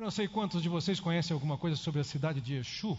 Eu 0.00 0.04
não 0.04 0.10
sei 0.10 0.26
quantos 0.26 0.62
de 0.62 0.68
vocês 0.70 0.98
conhecem 0.98 1.34
alguma 1.34 1.58
coisa 1.58 1.76
sobre 1.76 2.00
a 2.00 2.04
cidade 2.04 2.40
de 2.40 2.54
Exu. 2.54 2.98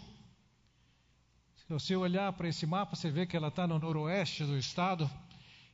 Se 1.56 1.64
você 1.68 1.96
olhar 1.96 2.32
para 2.32 2.46
esse 2.46 2.64
mapa, 2.64 2.94
você 2.94 3.10
vê 3.10 3.26
que 3.26 3.36
ela 3.36 3.48
está 3.48 3.66
no 3.66 3.76
noroeste 3.76 4.44
do 4.44 4.56
estado. 4.56 5.10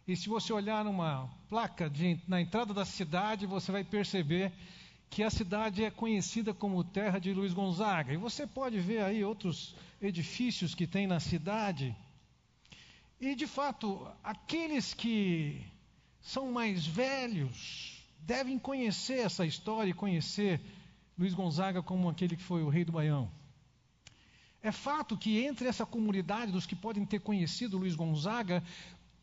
E 0.07 0.17
se 0.17 0.27
você 0.27 0.55
olhar 0.55 0.83
numa 0.83 1.29
placa 1.51 1.91
de, 1.91 2.19
na 2.27 2.41
entrada 2.41 2.73
da 2.73 2.87
cidade, 2.87 3.45
você 3.45 3.71
vai 3.71 3.85
perceber 3.85 4.51
que 5.11 5.23
a 5.23 5.29
cidade 5.29 5.85
é 5.85 5.91
conhecida 5.91 6.55
como 6.55 6.83
Terra 6.83 7.19
de 7.19 7.35
Luiz 7.35 7.53
Gonzaga. 7.53 8.15
E 8.15 8.17
você 8.17 8.47
pode 8.47 8.81
ver 8.81 9.03
aí 9.03 9.23
outros 9.23 9.75
edifícios 10.01 10.75
que 10.75 10.87
tem 10.87 11.07
na 11.07 11.21
cidade. 11.21 11.95
E 13.21 13.35
de 13.35 13.47
fato, 13.47 14.11
aqueles 14.25 14.95
que 14.95 15.63
são 16.23 16.51
mais 16.51 16.87
velhos 16.87 18.03
devem 18.21 18.59
conhecer 18.59 19.19
essa 19.19 19.45
história 19.45 19.91
e 19.91 19.95
conhecer 19.95 20.59
Luiz 21.19 21.35
Gonzaga 21.35 21.83
como 21.83 22.09
aquele 22.09 22.37
que 22.37 22.43
foi 22.43 22.63
o 22.63 22.69
rei 22.69 22.85
do 22.85 22.93
Baião. 22.93 23.31
É 24.63 24.71
fato 24.71 25.17
que 25.17 25.45
entre 25.45 25.69
essa 25.69 25.85
comunidade 25.85 26.53
dos 26.53 26.67
que 26.67 26.77
podem 26.77 27.05
ter 27.05 27.21
conhecido 27.21 27.79
Luiz 27.79 27.97
Gonzaga, 27.97 28.63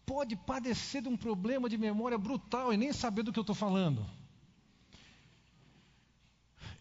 pode 0.05 0.35
padecer 0.35 1.01
de 1.01 1.09
um 1.09 1.17
problema 1.17 1.69
de 1.69 1.77
memória 1.77 2.17
brutal 2.17 2.73
e 2.73 2.77
nem 2.77 2.93
saber 2.93 3.23
do 3.23 3.31
que 3.31 3.39
eu 3.39 3.41
estou 3.41 3.55
falando. 3.55 4.05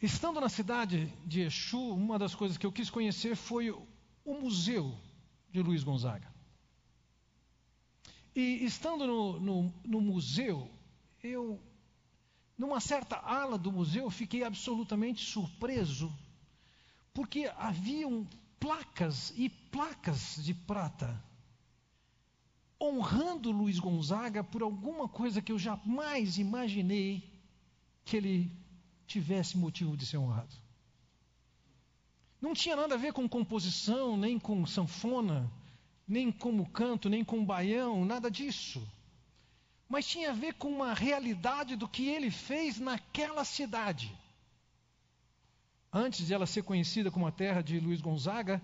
Estando 0.02 0.40
na 0.40 0.48
cidade 0.48 1.12
de 1.24 1.40
Exu, 1.40 1.94
uma 1.94 2.18
das 2.18 2.34
coisas 2.34 2.58
que 2.58 2.66
eu 2.66 2.72
quis 2.72 2.90
conhecer 2.90 3.36
foi 3.36 3.70
o 3.70 4.34
museu 4.34 4.94
de 5.50 5.62
Luiz 5.62 5.82
Gonzaga. 5.82 6.32
E 8.34 8.64
estando 8.64 9.06
no, 9.06 9.40
no, 9.40 9.74
no 9.84 10.00
museu, 10.00 10.68
eu 11.22 11.60
numa 12.56 12.80
certa 12.80 13.16
ala 13.16 13.58
do 13.58 13.72
museu, 13.72 14.10
fiquei 14.10 14.44
absolutamente 14.44 15.24
surpreso, 15.24 16.12
porque 17.12 17.50
haviam 17.58 18.26
placas 18.58 19.32
e 19.36 19.48
placas 19.48 20.36
de 20.42 20.54
prata 20.54 21.22
honrando 22.80 23.50
Luiz 23.50 23.78
Gonzaga 23.78 24.44
por 24.44 24.62
alguma 24.62 25.08
coisa 25.08 25.40
que 25.40 25.52
eu 25.52 25.58
jamais 25.58 26.38
imaginei 26.38 27.22
que 28.04 28.16
ele 28.16 28.50
tivesse 29.06 29.56
motivo 29.56 29.96
de 29.96 30.04
ser 30.04 30.18
honrado. 30.18 30.54
Não 32.40 32.52
tinha 32.52 32.76
nada 32.76 32.94
a 32.94 32.98
ver 32.98 33.12
com 33.12 33.28
composição, 33.28 34.16
nem 34.16 34.38
com 34.38 34.66
sanfona, 34.66 35.50
nem 36.06 36.30
com 36.30 36.62
canto, 36.66 37.08
nem 37.08 37.24
com 37.24 37.44
baião, 37.44 38.04
nada 38.04 38.30
disso 38.30 38.86
mas 39.94 40.08
tinha 40.08 40.30
a 40.30 40.34
ver 40.34 40.54
com 40.54 40.66
uma 40.66 40.92
realidade 40.92 41.76
do 41.76 41.88
que 41.88 42.08
ele 42.08 42.28
fez 42.28 42.80
naquela 42.80 43.44
cidade. 43.44 44.12
Antes 45.92 46.26
de 46.26 46.34
ela 46.34 46.46
ser 46.46 46.64
conhecida 46.64 47.12
como 47.12 47.28
a 47.28 47.30
terra 47.30 47.62
de 47.62 47.78
Luiz 47.78 48.00
Gonzaga, 48.00 48.60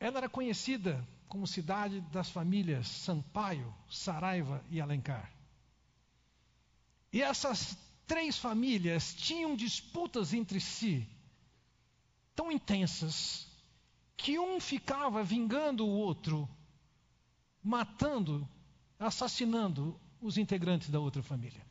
ela 0.00 0.16
era 0.16 0.30
conhecida 0.30 1.06
como 1.28 1.46
cidade 1.46 2.00
das 2.10 2.30
famílias 2.30 2.88
Sampaio, 2.88 3.70
Saraiva 3.90 4.64
e 4.70 4.80
Alencar. 4.80 5.30
E 7.12 7.20
essas 7.20 7.76
três 8.06 8.38
famílias 8.38 9.12
tinham 9.12 9.54
disputas 9.54 10.32
entre 10.32 10.58
si 10.58 11.06
tão 12.34 12.50
intensas 12.50 13.46
que 14.16 14.38
um 14.38 14.58
ficava 14.58 15.22
vingando 15.22 15.86
o 15.86 15.90
outro, 15.90 16.48
matando, 17.62 18.48
assassinando 18.98 20.00
os 20.26 20.36
integrantes 20.36 20.90
da 20.90 20.98
outra 20.98 21.22
família. 21.22 21.64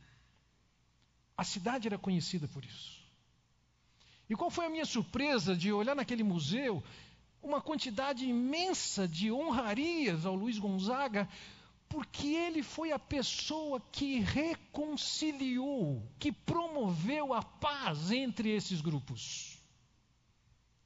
A 1.36 1.44
cidade 1.44 1.86
era 1.86 1.98
conhecida 1.98 2.48
por 2.48 2.64
isso. 2.64 3.04
E 4.28 4.34
qual 4.34 4.50
foi 4.50 4.66
a 4.66 4.70
minha 4.70 4.86
surpresa 4.86 5.54
de 5.54 5.72
olhar 5.72 5.94
naquele 5.94 6.22
museu 6.22 6.82
uma 7.42 7.60
quantidade 7.60 8.24
imensa 8.24 9.06
de 9.06 9.30
honrarias 9.30 10.26
ao 10.26 10.34
Luiz 10.34 10.58
Gonzaga, 10.58 11.28
porque 11.88 12.26
ele 12.26 12.62
foi 12.62 12.90
a 12.90 12.98
pessoa 12.98 13.80
que 13.92 14.18
reconciliou, 14.18 16.02
que 16.18 16.32
promoveu 16.32 17.32
a 17.32 17.42
paz 17.42 18.10
entre 18.10 18.50
esses 18.50 18.80
grupos. 18.80 19.62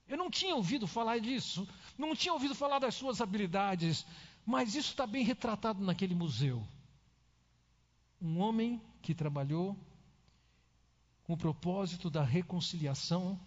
Eu 0.06 0.18
não 0.18 0.30
tinha 0.30 0.54
ouvido 0.54 0.86
falar 0.86 1.18
disso, 1.18 1.66
não 1.96 2.14
tinha 2.14 2.34
ouvido 2.34 2.54
falar 2.54 2.78
das 2.78 2.94
suas 2.94 3.22
habilidades, 3.22 4.04
mas 4.44 4.74
isso 4.74 4.90
está 4.90 5.06
bem 5.06 5.24
retratado 5.24 5.82
naquele 5.82 6.14
museu 6.14 6.66
um 8.20 8.38
homem 8.38 8.80
que 9.00 9.14
trabalhou 9.14 9.76
com 11.24 11.32
o 11.32 11.36
propósito 11.36 12.10
da 12.10 12.22
reconciliação 12.22 13.40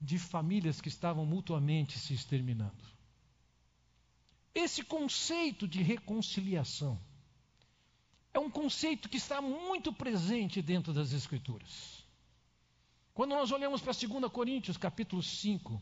de 0.00 0.18
famílias 0.18 0.80
que 0.80 0.88
estavam 0.88 1.26
mutuamente 1.26 1.98
se 1.98 2.14
exterminando. 2.14 2.84
Esse 4.54 4.84
conceito 4.84 5.66
de 5.66 5.82
reconciliação 5.82 7.00
é 8.32 8.38
um 8.38 8.50
conceito 8.50 9.08
que 9.08 9.16
está 9.16 9.40
muito 9.40 9.92
presente 9.92 10.62
dentro 10.62 10.92
das 10.92 11.12
Escrituras. 11.12 12.04
Quando 13.12 13.30
nós 13.30 13.52
olhamos 13.52 13.80
para 13.80 13.92
2 13.92 14.30
Coríntios, 14.30 14.76
capítulo 14.76 15.22
5, 15.22 15.80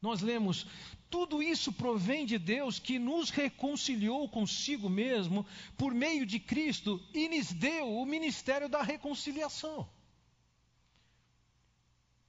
nós 0.00 0.20
lemos: 0.20 0.66
tudo 1.10 1.42
isso 1.42 1.72
provém 1.72 2.26
de 2.26 2.38
Deus 2.38 2.78
que 2.78 2.98
nos 2.98 3.30
reconciliou 3.30 4.28
consigo 4.28 4.88
mesmo 4.88 5.46
por 5.76 5.94
meio 5.94 6.26
de 6.26 6.38
Cristo 6.38 7.02
e 7.14 7.28
nos 7.28 7.52
deu 7.52 7.96
o 7.96 8.04
ministério 8.04 8.68
da 8.68 8.82
reconciliação. 8.82 9.88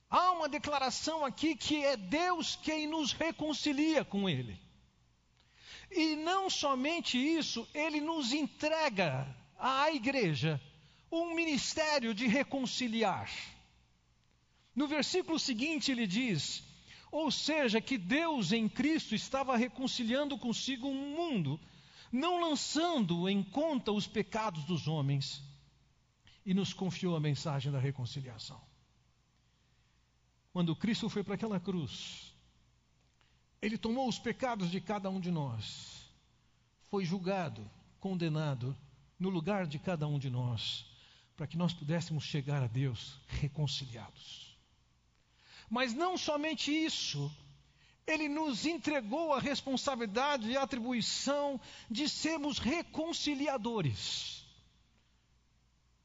Há 0.09 0.31
uma 0.31 0.50
declaração 0.50 1.24
aqui 1.24 1.56
que 1.56 1.84
é 1.84 1.96
Deus 1.96 2.56
quem 2.56 2.88
nos 2.88 3.12
reconcilia 3.12 4.03
com 4.03 4.28
Ele. 4.28 4.59
E 5.91 6.16
não 6.16 6.50
somente 6.50 7.18
isso, 7.18 7.68
Ele 7.74 8.02
nos 8.02 8.34
entrega 8.34 9.28
à 9.58 9.91
igreja 9.91 10.59
um 11.12 11.35
ministério 11.35 12.13
de 12.13 12.28
reconciliar. 12.28 13.29
No 14.75 14.88
versículo 14.88 15.38
seguinte, 15.38 15.91
ele 15.91 16.08
diz: 16.08 16.63
ou 17.12 17.31
seja, 17.31 17.81
que 17.81 17.97
Deus 17.97 18.52
em 18.52 18.70
Cristo 18.70 19.16
estava 19.16 19.58
reconciliando 19.58 20.38
consigo 20.38 20.88
um 20.88 21.16
mundo, 21.16 21.59
não 22.12 22.42
lançando 22.42 23.28
em 23.28 23.44
conta 23.44 23.92
os 23.92 24.08
pecados 24.08 24.64
dos 24.66 24.88
homens, 24.88 25.42
e 26.46 26.53
nos 26.53 26.74
confiou 26.74 27.16
a 27.16 27.20
mensagem 27.20 27.72
da 27.72 27.80
reconciliação. 27.80 28.59
Quando 30.52 30.75
Cristo 30.75 31.09
foi 31.09 31.24
para 31.24 31.36
aquela 31.36 31.59
cruz, 31.59 32.34
ele 33.62 33.78
tomou 33.78 34.08
os 34.08 34.18
pecados 34.18 34.72
de 34.72 34.81
cada 34.81 35.09
um 35.09 35.20
de 35.20 35.30
nós, 35.30 36.09
foi 36.90 37.06
julgado, 37.06 37.70
condenado, 38.00 38.76
no 39.20 39.30
lugar 39.30 39.68
de 39.68 39.78
cada 39.78 40.08
um 40.08 40.18
de 40.18 40.30
nós, 40.30 40.86
para 41.36 41.46
que 41.46 41.58
nós 41.58 41.74
pudéssemos 41.74 42.24
chegar 42.24 42.64
a 42.64 42.68
Deus 42.68 43.20
reconciliados. 43.28 44.49
Mas 45.69 45.94
não 45.94 46.18
somente 46.18 46.72
isso, 46.72 47.31
ele 48.07 48.28
nos 48.28 48.66
entregou 48.66 49.34
a 49.34 49.40
responsabilidade 49.40 50.50
e 50.50 50.57
a 50.57 50.63
atribuição 50.63 51.59
de 51.90 52.09
sermos 52.09 52.57
reconciliadores. 52.57 54.44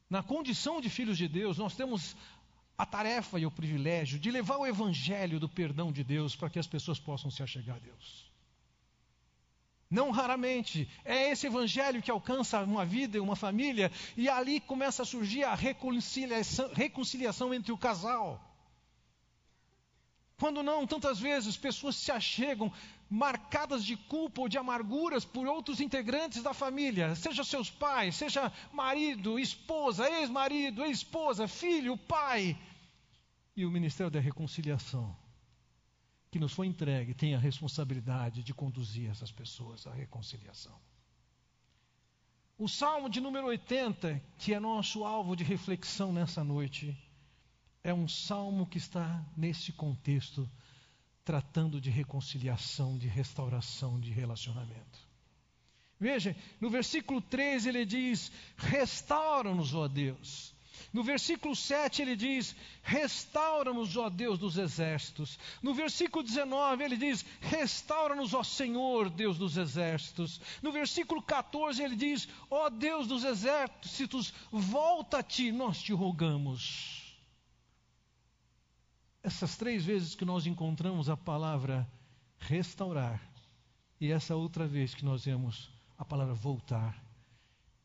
Na 0.09 0.21
condição 0.21 0.79
de 0.79 0.89
filhos 0.89 1.17
de 1.17 1.27
Deus, 1.27 1.57
nós 1.57 1.75
temos 1.75 2.15
a 2.77 2.85
tarefa 2.85 3.39
e 3.39 3.45
o 3.45 3.51
privilégio 3.51 4.19
de 4.19 4.29
levar 4.29 4.57
o 4.57 4.67
evangelho 4.67 5.39
do 5.39 5.49
perdão 5.49 5.91
de 5.91 6.03
Deus 6.03 6.35
para 6.35 6.49
que 6.49 6.59
as 6.59 6.67
pessoas 6.67 6.99
possam 6.99 7.31
se 7.31 7.41
achegar 7.41 7.77
a 7.77 7.79
Deus. 7.79 8.31
Não 9.89 10.11
raramente 10.11 10.89
é 11.03 11.31
esse 11.31 11.47
evangelho 11.47 12.01
que 12.01 12.11
alcança 12.11 12.61
uma 12.63 12.85
vida 12.85 13.17
e 13.17 13.19
uma 13.19 13.35
família, 13.35 13.91
e 14.17 14.27
ali 14.27 14.59
começa 14.59 15.03
a 15.03 15.05
surgir 15.05 15.43
a 15.43 15.55
reconciliação, 15.55 16.69
reconciliação 16.73 17.53
entre 17.53 17.71
o 17.71 17.77
casal. 17.77 18.54
Quando 20.37 20.61
não, 20.61 20.85
tantas 20.85 21.19
vezes 21.19 21.55
pessoas 21.55 21.95
se 21.95 22.11
achegam 22.11 22.71
marcadas 23.09 23.85
de 23.85 23.95
culpa 23.95 24.41
ou 24.41 24.49
de 24.49 24.57
amarguras 24.57 25.23
por 25.23 25.47
outros 25.47 25.79
integrantes 25.79 26.43
da 26.43 26.53
família, 26.53 27.15
seja 27.15 27.43
seus 27.43 27.69
pais, 27.69 28.15
seja 28.15 28.51
marido, 28.73 29.39
esposa, 29.39 30.09
ex-marido, 30.09 30.83
ex-esposa, 30.83 31.47
filho, 31.47 31.97
pai. 31.97 32.57
E 33.55 33.65
o 33.65 33.71
Ministério 33.71 34.11
da 34.11 34.19
Reconciliação, 34.19 35.15
que 36.29 36.39
nos 36.39 36.51
foi 36.51 36.67
entregue, 36.67 37.13
tem 37.13 37.33
a 37.33 37.39
responsabilidade 37.39 38.43
de 38.43 38.53
conduzir 38.53 39.09
essas 39.09 39.31
pessoas 39.31 39.87
à 39.87 39.93
reconciliação. 39.93 40.77
O 42.57 42.67
Salmo 42.67 43.09
de 43.09 43.21
número 43.21 43.47
80, 43.47 44.21
que 44.37 44.53
é 44.53 44.59
nosso 44.59 45.05
alvo 45.05 45.35
de 45.35 45.43
reflexão 45.43 46.11
nessa 46.11 46.43
noite, 46.43 46.97
é 47.85 47.93
um 47.93 48.07
salmo 48.07 48.65
que 48.65 48.79
está 48.79 49.23
nesse 49.37 49.71
contexto, 49.71 50.49
tratando 51.23 51.79
de 51.79 51.91
reconciliação, 51.91 52.97
de 52.97 53.07
restauração 53.07 53.99
de 53.99 54.09
relacionamento. 54.09 54.99
Veja, 55.99 56.35
no 56.59 56.67
versículo 56.67 57.21
13 57.21 57.69
ele 57.69 57.85
diz: 57.85 58.31
Restaura-nos, 58.57 59.75
ó 59.75 59.87
Deus, 59.87 60.51
No 60.91 61.03
versículo 61.03 61.55
7 61.55 62.01
ele 62.01 62.15
diz: 62.15 62.55
Restaura-nos, 62.81 63.95
ó 63.95 64.09
Deus 64.09 64.39
dos 64.39 64.57
exércitos. 64.57 65.37
No 65.61 65.75
versículo 65.75 66.23
19 66.23 66.83
ele 66.83 66.97
diz: 66.97 67.23
Restaura-nos, 67.39 68.33
ó 68.33 68.41
Senhor, 68.41 69.11
Deus 69.11 69.37
dos 69.37 69.57
exércitos. 69.57 70.41
No 70.59 70.71
versículo 70.71 71.21
14 71.21 71.83
ele 71.83 71.95
diz: 71.95 72.27
Ó 72.49 72.67
Deus 72.67 73.05
dos 73.05 73.23
exércitos, 73.23 74.33
volta 74.51 75.19
a 75.19 75.23
ti, 75.23 75.51
nós 75.51 75.79
te 75.83 75.93
rogamos. 75.93 76.94
Essas 79.25 79.57
três 79.57 79.83
vezes 79.83 80.13
que 80.13 80.23
nós 80.23 80.45
encontramos 80.45 81.09
a 81.09 81.17
palavra 81.17 81.91
restaurar, 82.37 83.19
e 83.99 84.11
essa 84.11 84.35
outra 84.35 84.67
vez 84.67 84.93
que 84.93 85.03
nós 85.03 85.25
vemos 85.25 85.67
a 85.97 86.05
palavra 86.05 86.35
voltar, 86.35 87.03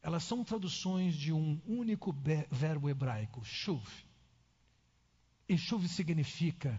elas 0.02 0.22
são 0.22 0.44
traduções 0.44 1.14
de 1.14 1.32
um 1.32 1.58
único 1.66 2.14
verbo 2.50 2.90
hebraico, 2.90 3.42
shuv. 3.42 3.82
E 5.48 5.56
shuv 5.56 5.88
significa 5.88 6.78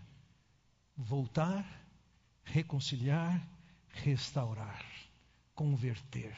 voltar, 0.95 1.65
reconciliar, 2.43 3.41
restaurar, 3.89 4.85
converter. 5.55 6.37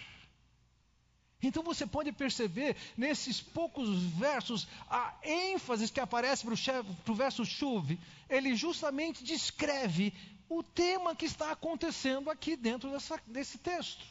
Então 1.44 1.62
você 1.62 1.86
pode 1.86 2.12
perceber 2.14 2.76
nesses 2.98 3.42
poucos 3.42 4.02
versos 4.14 4.66
a 4.90 5.14
ênfase 5.22 5.92
que 5.92 6.00
aparece 6.00 6.46
para 6.46 7.12
o 7.12 7.16
verso 7.16 7.46
chuve, 7.46 8.00
ele 8.30 8.56
justamente 8.56 9.24
descreve 9.24 10.14
o 10.48 10.64
tema 10.64 11.16
que 11.16 11.26
está 11.26 11.52
acontecendo 11.52 12.30
aqui 12.30 12.56
dentro 12.56 12.90
dessa, 12.90 13.20
desse 13.28 13.58
texto. 13.58 14.06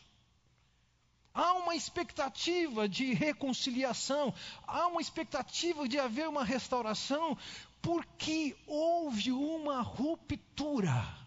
Há 1.34 1.54
uma 1.54 1.74
expectativa 1.74 2.86
de 2.86 3.14
reconciliação, 3.14 4.34
há 4.66 4.86
uma 4.86 5.00
expectativa 5.00 5.88
de 5.88 5.98
haver 5.98 6.28
uma 6.28 6.44
restauração, 6.44 7.38
porque 7.80 8.54
houve 8.66 9.32
uma 9.32 9.80
ruptura. 9.80 11.22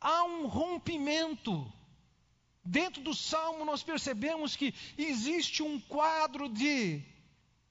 Há 0.00 0.24
um 0.24 0.46
rompimento. 0.46 1.70
Dentro 2.64 3.02
do 3.02 3.14
salmo, 3.14 3.64
nós 3.64 3.82
percebemos 3.82 4.54
que 4.54 4.74
existe 4.96 5.62
um 5.62 5.80
quadro 5.80 6.48
de 6.48 7.02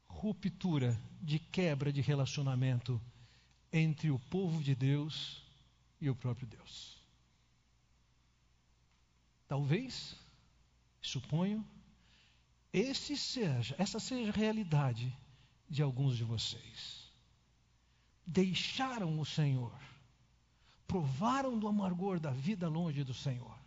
ruptura, 0.08 1.00
de 1.22 1.40
quebra 1.40 1.94
de 1.94 2.02
relacionamento 2.02 3.00
entre 3.72 4.10
o 4.10 4.18
povo 4.18 4.64
de 4.64 4.74
Deus 4.74 5.44
e 6.02 6.10
o 6.10 6.16
próprio 6.16 6.48
Deus. 6.48 6.98
Talvez 9.48 10.16
Suponho, 11.02 11.66
esse 12.74 13.16
seja, 13.18 13.76
essa 13.78 14.00
seja 14.00 14.32
a 14.32 14.36
realidade 14.36 15.16
de 15.70 15.82
alguns 15.82 16.18
de 16.18 16.24
vocês. 16.24 17.10
Deixaram 18.26 19.20
o 19.20 19.26
Senhor, 19.26 19.74
provaram 20.88 21.58
do 21.58 21.68
amargor 21.68 22.20
da 22.20 22.32
vida 22.32 22.68
longe 22.68 23.04
do 23.04 23.14
Senhor. 23.14 23.58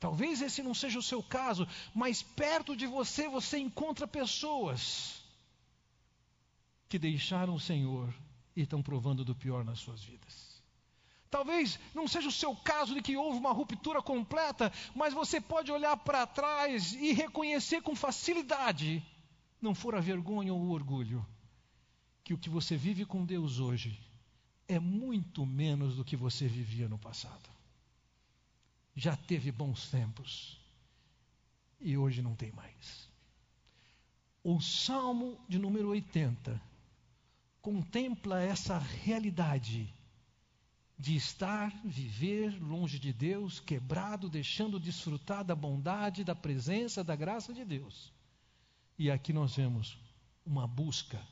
Talvez 0.00 0.40
esse 0.40 0.62
não 0.62 0.74
seja 0.74 0.98
o 0.98 1.02
seu 1.02 1.22
caso, 1.22 1.66
mas 1.94 2.22
perto 2.22 2.76
de 2.76 2.86
você 2.86 3.28
você 3.28 3.58
encontra 3.58 4.06
pessoas 4.06 5.22
que 6.88 6.98
deixaram 6.98 7.54
o 7.54 7.60
Senhor 7.60 8.14
e 8.54 8.62
estão 8.62 8.82
provando 8.82 9.24
do 9.24 9.34
pior 9.34 9.64
nas 9.64 9.80
suas 9.80 10.02
vidas. 10.02 10.48
Talvez 11.30 11.78
não 11.94 12.08
seja 12.08 12.28
o 12.28 12.32
seu 12.32 12.54
caso 12.56 12.94
de 12.94 13.02
que 13.02 13.16
houve 13.16 13.38
uma 13.38 13.52
ruptura 13.52 14.00
completa, 14.00 14.72
mas 14.94 15.12
você 15.12 15.40
pode 15.40 15.70
olhar 15.70 15.96
para 15.96 16.26
trás 16.26 16.94
e 16.94 17.12
reconhecer 17.12 17.82
com 17.82 17.94
facilidade, 17.94 19.04
não 19.60 19.74
for 19.74 19.94
a 19.94 20.00
vergonha 20.00 20.54
ou 20.54 20.60
o 20.60 20.70
orgulho, 20.70 21.26
que 22.24 22.32
o 22.32 22.38
que 22.38 22.48
você 22.48 22.76
vive 22.76 23.04
com 23.04 23.26
Deus 23.26 23.58
hoje 23.58 23.98
é 24.66 24.78
muito 24.78 25.44
menos 25.44 25.96
do 25.96 26.04
que 26.04 26.16
você 26.16 26.46
vivia 26.46 26.88
no 26.88 26.98
passado. 26.98 27.57
Já 28.98 29.16
teve 29.16 29.52
bons 29.52 29.88
tempos 29.92 30.58
e 31.78 31.96
hoje 31.96 32.20
não 32.20 32.34
tem 32.34 32.50
mais. 32.50 33.08
O 34.42 34.60
Salmo 34.60 35.38
de 35.48 35.56
número 35.56 35.90
80 35.90 36.60
contempla 37.62 38.40
essa 38.40 38.76
realidade 38.76 39.88
de 40.98 41.14
estar, 41.14 41.72
viver 41.84 42.60
longe 42.60 42.98
de 42.98 43.12
Deus, 43.12 43.60
quebrado, 43.60 44.28
deixando 44.28 44.80
de 44.80 44.86
desfrutar 44.86 45.44
da 45.44 45.54
bondade, 45.54 46.24
da 46.24 46.34
presença, 46.34 47.04
da 47.04 47.14
graça 47.14 47.54
de 47.54 47.64
Deus. 47.64 48.12
E 48.98 49.12
aqui 49.12 49.32
nós 49.32 49.54
vemos 49.54 49.96
uma 50.44 50.66
busca 50.66 51.24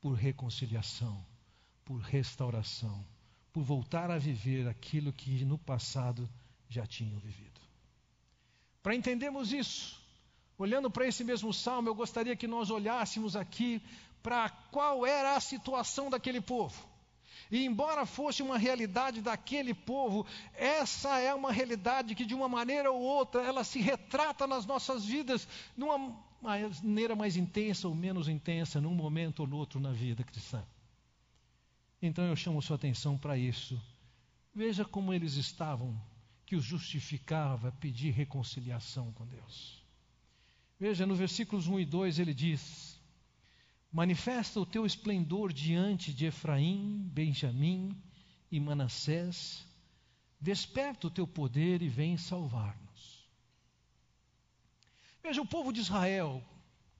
por 0.00 0.12
reconciliação, 0.12 1.26
por 1.84 1.98
restauração, 1.98 3.04
por 3.56 3.62
voltar 3.62 4.10
a 4.10 4.18
viver 4.18 4.68
aquilo 4.68 5.10
que 5.10 5.42
no 5.42 5.56
passado 5.56 6.28
já 6.68 6.86
tinham 6.86 7.18
vivido. 7.18 7.58
Para 8.82 8.94
entendermos 8.94 9.50
isso, 9.50 9.98
olhando 10.58 10.90
para 10.90 11.08
esse 11.08 11.24
mesmo 11.24 11.54
salmo, 11.54 11.88
eu 11.88 11.94
gostaria 11.94 12.36
que 12.36 12.46
nós 12.46 12.68
olhássemos 12.68 13.34
aqui 13.34 13.80
para 14.22 14.50
qual 14.50 15.06
era 15.06 15.36
a 15.36 15.40
situação 15.40 16.10
daquele 16.10 16.38
povo. 16.38 16.86
E 17.50 17.64
embora 17.64 18.04
fosse 18.04 18.42
uma 18.42 18.58
realidade 18.58 19.22
daquele 19.22 19.72
povo, 19.72 20.26
essa 20.52 21.18
é 21.18 21.32
uma 21.32 21.50
realidade 21.50 22.14
que 22.14 22.26
de 22.26 22.34
uma 22.34 22.50
maneira 22.50 22.92
ou 22.92 23.00
outra 23.00 23.40
ela 23.40 23.64
se 23.64 23.80
retrata 23.80 24.46
nas 24.46 24.66
nossas 24.66 25.02
vidas 25.02 25.48
numa 25.74 26.14
maneira 26.42 27.16
mais 27.16 27.38
intensa 27.38 27.88
ou 27.88 27.94
menos 27.94 28.28
intensa, 28.28 28.82
num 28.82 28.94
momento 28.94 29.40
ou 29.40 29.46
no 29.46 29.56
outro 29.56 29.80
na 29.80 29.92
vida 29.92 30.22
cristã. 30.22 30.62
Então 32.00 32.24
eu 32.24 32.36
chamo 32.36 32.62
sua 32.62 32.76
atenção 32.76 33.16
para 33.16 33.36
isso. 33.36 33.80
Veja 34.54 34.84
como 34.84 35.12
eles 35.12 35.34
estavam, 35.34 36.00
que 36.44 36.56
os 36.56 36.64
justificava 36.64 37.72
pedir 37.72 38.12
reconciliação 38.12 39.12
com 39.12 39.26
Deus. 39.26 39.84
Veja, 40.78 41.06
no 41.06 41.14
versículos 41.14 41.66
1 41.66 41.80
e 41.80 41.84
2 41.84 42.18
ele 42.18 42.34
diz: 42.34 43.00
Manifesta 43.90 44.60
o 44.60 44.66
teu 44.66 44.84
esplendor 44.84 45.52
diante 45.52 46.12
de 46.12 46.26
Efraim, 46.26 47.08
Benjamim 47.12 47.96
e 48.50 48.60
Manassés. 48.60 49.66
Desperta 50.38 51.06
o 51.06 51.10
teu 51.10 51.26
poder 51.26 51.80
e 51.82 51.88
vem 51.88 52.16
salvar-nos. 52.16 53.26
Veja, 55.22 55.40
o 55.40 55.46
povo 55.46 55.72
de 55.72 55.80
Israel, 55.80 56.44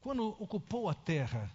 quando 0.00 0.26
ocupou 0.42 0.88
a 0.88 0.94
terra, 0.94 1.54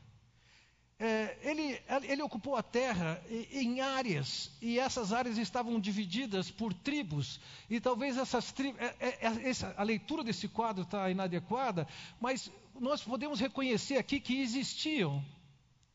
é, 1.03 1.35
ele, 1.41 1.81
ele, 2.03 2.21
ocupou 2.21 2.55
a 2.55 2.61
terra 2.61 3.19
em 3.51 3.81
áreas, 3.81 4.51
e 4.61 4.77
essas 4.77 5.11
áreas 5.11 5.39
estavam 5.39 5.79
divididas 5.79 6.51
por 6.51 6.71
tribos, 6.75 7.39
e 7.67 7.81
talvez 7.81 8.17
essas 8.17 8.51
tribos, 8.51 8.79
é, 8.79 8.95
é, 8.99 9.17
é 9.19 9.51
a 9.75 9.81
leitura 9.81 10.23
desse 10.23 10.47
quadro 10.47 10.83
está 10.83 11.09
inadequada, 11.09 11.87
mas 12.19 12.51
nós 12.79 13.03
podemos 13.03 13.39
reconhecer 13.39 13.97
aqui 13.97 14.19
que 14.19 14.41
existiam. 14.41 15.25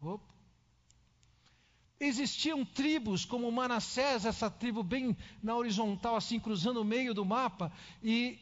Opa, 0.03 0.36
Existiam 1.99 2.63
tribos 2.63 3.25
como 3.25 3.51
Manassés, 3.51 4.27
essa 4.27 4.51
tribo 4.51 4.83
bem 4.83 5.17
na 5.43 5.57
horizontal, 5.57 6.15
assim, 6.15 6.39
cruzando 6.39 6.83
o 6.83 6.85
meio 6.85 7.15
do 7.15 7.25
mapa, 7.25 7.73
e 8.03 8.39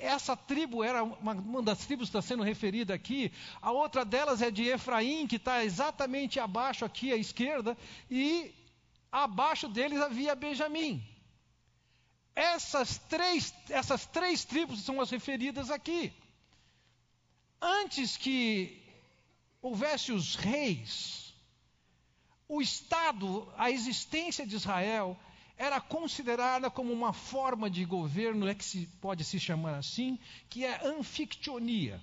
essa 0.00 0.36
tribo 0.36 0.82
era 0.82 1.04
uma, 1.04 1.32
uma 1.32 1.62
das 1.62 1.86
tribos 1.86 2.10
que 2.10 2.16
está 2.16 2.22
sendo 2.22 2.42
referida 2.42 2.92
aqui, 2.92 3.30
a 3.62 3.70
outra 3.70 4.04
delas 4.04 4.42
é 4.42 4.50
de 4.50 4.64
Efraim, 4.64 5.28
que 5.28 5.36
está 5.36 5.64
exatamente 5.64 6.40
abaixo 6.40 6.84
aqui 6.84 7.12
à 7.12 7.16
esquerda, 7.16 7.78
e 8.10 8.52
abaixo 9.12 9.68
deles 9.68 10.00
havia 10.00 10.34
Benjamim. 10.34 11.00
Essas 12.34 12.98
três, 12.98 13.54
essas 13.70 14.06
três 14.06 14.44
tribos 14.44 14.82
são 14.82 15.00
as 15.00 15.10
referidas 15.10 15.70
aqui. 15.70 16.12
Antes 17.60 18.16
que 18.16 18.80
houvesse 19.62 20.10
os 20.12 20.34
reis, 20.34 21.27
o 22.48 22.62
Estado, 22.62 23.46
a 23.56 23.70
existência 23.70 24.46
de 24.46 24.56
Israel, 24.56 25.16
era 25.56 25.80
considerada 25.80 26.70
como 26.70 26.92
uma 26.92 27.12
forma 27.12 27.68
de 27.68 27.84
governo, 27.84 28.48
é 28.48 28.54
que 28.54 28.64
se 28.64 28.86
pode 29.00 29.24
se 29.24 29.38
chamar 29.38 29.74
assim, 29.74 30.18
que 30.48 30.64
é 30.64 30.86
anfictionia. 30.86 32.00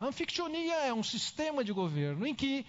Anfictionia 0.00 0.74
é 0.74 0.92
um 0.92 1.02
sistema 1.02 1.62
de 1.62 1.72
governo 1.72 2.26
em 2.26 2.34
que 2.34 2.66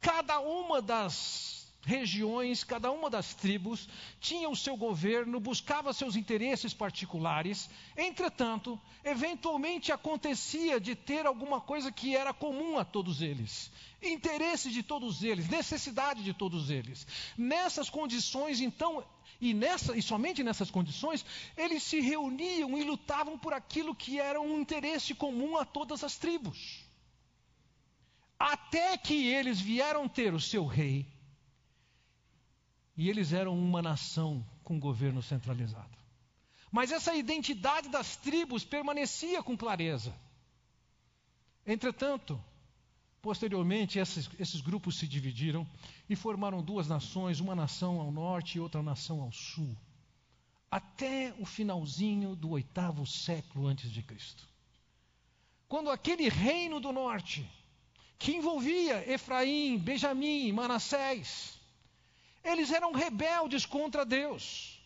cada 0.00 0.40
uma 0.40 0.82
das 0.82 1.65
regiões, 1.86 2.64
cada 2.64 2.90
uma 2.90 3.08
das 3.08 3.32
tribos 3.32 3.88
tinha 4.20 4.48
o 4.48 4.56
seu 4.56 4.76
governo, 4.76 5.38
buscava 5.38 5.92
seus 5.92 6.16
interesses 6.16 6.74
particulares. 6.74 7.70
Entretanto, 7.96 8.78
eventualmente 9.04 9.92
acontecia 9.92 10.80
de 10.80 10.96
ter 10.96 11.24
alguma 11.26 11.60
coisa 11.60 11.92
que 11.92 12.16
era 12.16 12.34
comum 12.34 12.76
a 12.76 12.84
todos 12.84 13.22
eles, 13.22 13.70
interesse 14.02 14.68
de 14.70 14.82
todos 14.82 15.22
eles, 15.22 15.48
necessidade 15.48 16.24
de 16.24 16.34
todos 16.34 16.70
eles. 16.70 17.06
Nessas 17.38 17.88
condições, 17.88 18.60
então, 18.60 19.04
e, 19.40 19.54
nessa, 19.54 19.96
e 19.96 20.02
somente 20.02 20.42
nessas 20.42 20.72
condições, 20.72 21.24
eles 21.56 21.84
se 21.84 22.00
reuniam 22.00 22.76
e 22.76 22.82
lutavam 22.82 23.38
por 23.38 23.52
aquilo 23.52 23.94
que 23.94 24.18
era 24.18 24.40
um 24.40 24.60
interesse 24.60 25.14
comum 25.14 25.56
a 25.56 25.64
todas 25.64 26.02
as 26.02 26.16
tribos. 26.16 26.84
até 28.38 28.96
que 28.98 29.28
eles 29.28 29.60
vieram 29.60 30.08
ter 30.08 30.34
o 30.34 30.40
seu 30.40 30.66
rei, 30.66 31.06
e 32.96 33.10
eles 33.10 33.32
eram 33.32 33.56
uma 33.56 33.82
nação 33.82 34.44
com 34.64 34.80
governo 34.80 35.22
centralizado. 35.22 35.96
Mas 36.72 36.90
essa 36.90 37.14
identidade 37.14 37.88
das 37.88 38.16
tribos 38.16 38.64
permanecia 38.64 39.42
com 39.42 39.56
clareza. 39.56 40.14
Entretanto, 41.66 42.42
posteriormente, 43.20 43.98
esses, 43.98 44.30
esses, 44.38 44.60
grupos 44.60 44.98
se 44.98 45.06
dividiram 45.06 45.66
e 46.08 46.16
formaram 46.16 46.62
duas 46.62 46.88
nações, 46.88 47.40
uma 47.40 47.54
nação 47.54 48.00
ao 48.00 48.10
norte 48.10 48.56
e 48.56 48.60
outra 48.60 48.82
nação 48.82 49.20
ao 49.20 49.32
sul, 49.32 49.76
até 50.70 51.34
o 51.38 51.44
finalzinho 51.44 52.34
do 52.34 52.50
oitavo 52.50 53.06
século 53.06 53.66
antes 53.66 53.90
de 53.90 54.02
Cristo. 54.02 54.48
Quando 55.68 55.90
aquele 55.90 56.28
reino 56.28 56.78
do 56.78 56.92
norte, 56.92 57.48
que 58.18 58.36
envolvia 58.36 59.10
Efraim, 59.10 59.78
Benjamim, 59.78 60.52
Manassés, 60.52 61.55
eles 62.46 62.70
eram 62.70 62.92
rebeldes 62.92 63.66
contra 63.66 64.04
Deus. 64.04 64.80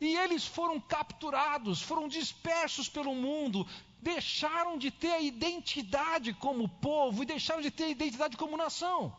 E 0.00 0.16
eles 0.16 0.46
foram 0.46 0.80
capturados, 0.80 1.80
foram 1.80 2.08
dispersos 2.08 2.88
pelo 2.88 3.14
mundo, 3.14 3.66
deixaram 4.00 4.76
de 4.76 4.90
ter 4.90 5.12
a 5.12 5.20
identidade 5.20 6.34
como 6.34 6.68
povo 6.68 7.22
e 7.22 7.26
deixaram 7.26 7.62
de 7.62 7.70
ter 7.70 7.84
a 7.84 7.88
identidade 7.90 8.36
como 8.36 8.56
nação. 8.56 9.16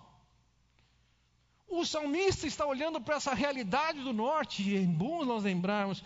O 1.68 1.84
salmista 1.84 2.46
está 2.46 2.66
olhando 2.66 3.02
para 3.02 3.16
essa 3.16 3.34
realidade 3.34 4.02
do 4.02 4.14
norte, 4.14 4.62
e 4.62 4.78
é 4.78 4.82
bom 4.82 5.26
nós 5.26 5.44
lembrarmos. 5.44 6.04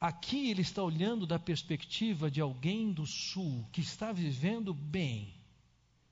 Aqui 0.00 0.50
ele 0.50 0.62
está 0.62 0.82
olhando 0.82 1.26
da 1.26 1.40
perspectiva 1.40 2.30
de 2.30 2.40
alguém 2.40 2.92
do 2.92 3.04
sul 3.04 3.68
que 3.72 3.80
está 3.80 4.12
vivendo 4.12 4.72
bem, 4.72 5.34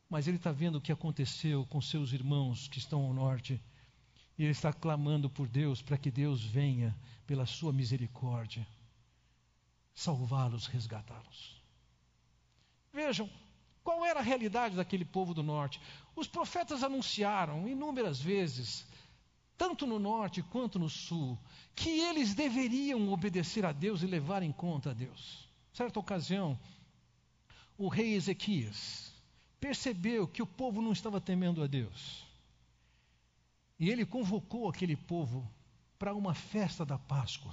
mas 0.08 0.28
ele 0.28 0.36
está 0.36 0.52
vendo 0.52 0.76
o 0.76 0.80
que 0.80 0.92
aconteceu 0.92 1.66
com 1.66 1.80
seus 1.80 2.12
irmãos 2.12 2.68
que 2.68 2.78
estão 2.78 3.04
ao 3.04 3.12
norte 3.12 3.60
e 4.38 4.42
ele 4.42 4.52
está 4.52 4.72
clamando 4.72 5.28
por 5.28 5.48
Deus 5.48 5.82
para 5.82 5.98
que 5.98 6.10
Deus 6.10 6.44
venha, 6.44 6.96
pela 7.26 7.46
sua 7.46 7.72
misericórdia, 7.72 8.66
salvá-los, 9.94 10.66
resgatá-los. 10.66 11.60
Vejam, 12.92 13.28
qual 13.82 14.04
era 14.04 14.20
a 14.20 14.22
realidade 14.22 14.76
daquele 14.76 15.04
povo 15.04 15.34
do 15.34 15.42
norte? 15.42 15.80
Os 16.14 16.28
profetas 16.28 16.82
anunciaram 16.82 17.66
inúmeras 17.66 18.20
vezes, 18.20 18.86
tanto 19.56 19.86
no 19.86 19.98
norte 19.98 20.42
quanto 20.42 20.78
no 20.78 20.88
sul, 20.88 21.38
que 21.74 21.88
eles 21.88 22.34
deveriam 22.34 23.10
obedecer 23.12 23.64
a 23.64 23.72
Deus 23.72 24.02
e 24.02 24.06
levar 24.06 24.42
em 24.42 24.52
conta 24.52 24.90
a 24.90 24.94
Deus. 24.94 25.48
Certa 25.72 25.98
ocasião, 25.98 26.58
o 27.76 27.88
rei 27.88 28.14
Ezequias 28.14 29.15
percebeu 29.66 30.28
que 30.28 30.40
o 30.40 30.46
povo 30.46 30.80
não 30.80 30.92
estava 30.92 31.20
temendo 31.20 31.60
a 31.60 31.66
Deus. 31.66 32.24
E 33.80 33.90
ele 33.90 34.06
convocou 34.06 34.68
aquele 34.68 34.94
povo 34.94 35.50
para 35.98 36.14
uma 36.14 36.34
festa 36.34 36.86
da 36.86 36.96
Páscoa, 36.96 37.52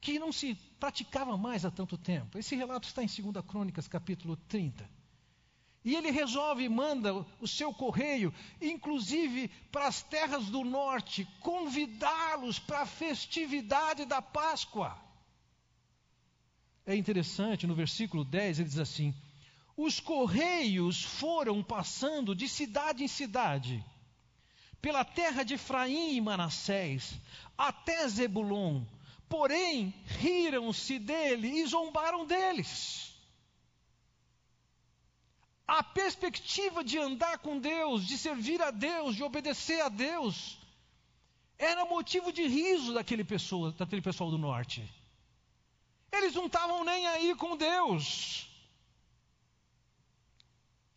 que 0.00 0.16
não 0.20 0.30
se 0.30 0.54
praticava 0.78 1.36
mais 1.36 1.64
há 1.64 1.72
tanto 1.72 1.98
tempo. 1.98 2.38
Esse 2.38 2.54
relato 2.54 2.86
está 2.86 3.02
em 3.02 3.06
2 3.06 3.44
Crônicas, 3.44 3.88
capítulo 3.88 4.36
30. 4.36 4.88
E 5.84 5.96
ele 5.96 6.12
resolve 6.12 6.62
e 6.62 6.68
manda 6.68 7.12
o 7.40 7.48
seu 7.48 7.74
correio, 7.74 8.32
inclusive 8.60 9.48
para 9.72 9.88
as 9.88 10.02
terras 10.02 10.46
do 10.50 10.62
norte, 10.62 11.26
convidá-los 11.40 12.60
para 12.60 12.82
a 12.82 12.86
festividade 12.86 14.04
da 14.04 14.22
Páscoa. 14.22 14.96
É 16.86 16.94
interessante, 16.94 17.66
no 17.66 17.74
versículo 17.74 18.24
10 18.24 18.60
ele 18.60 18.68
diz 18.68 18.78
assim: 18.78 19.12
Os 19.84 19.98
correios 19.98 21.02
foram 21.02 21.60
passando 21.60 22.36
de 22.36 22.48
cidade 22.48 23.02
em 23.02 23.08
cidade 23.08 23.84
pela 24.80 25.04
terra 25.04 25.42
de 25.42 25.54
Efraim 25.54 26.14
e 26.14 26.20
Manassés, 26.20 27.14
até 27.58 28.06
Zebulon. 28.06 28.84
Porém, 29.28 29.92
riram-se 30.06 31.00
dele 31.00 31.48
e 31.48 31.66
zombaram 31.66 32.24
deles. 32.24 33.12
A 35.66 35.82
perspectiva 35.82 36.84
de 36.84 36.96
andar 36.98 37.38
com 37.38 37.58
Deus, 37.58 38.06
de 38.06 38.16
servir 38.16 38.62
a 38.62 38.70
Deus, 38.70 39.16
de 39.16 39.24
obedecer 39.24 39.80
a 39.80 39.88
Deus, 39.88 40.60
era 41.58 41.84
motivo 41.86 42.32
de 42.32 42.46
riso 42.46 42.94
daquele, 42.94 43.24
pessoa, 43.24 43.72
daquele 43.72 44.00
pessoal 44.00 44.30
do 44.30 44.38
norte. 44.38 44.88
Eles 46.12 46.34
não 46.36 46.46
estavam 46.46 46.84
nem 46.84 47.04
aí 47.08 47.34
com 47.34 47.56
Deus. 47.56 48.51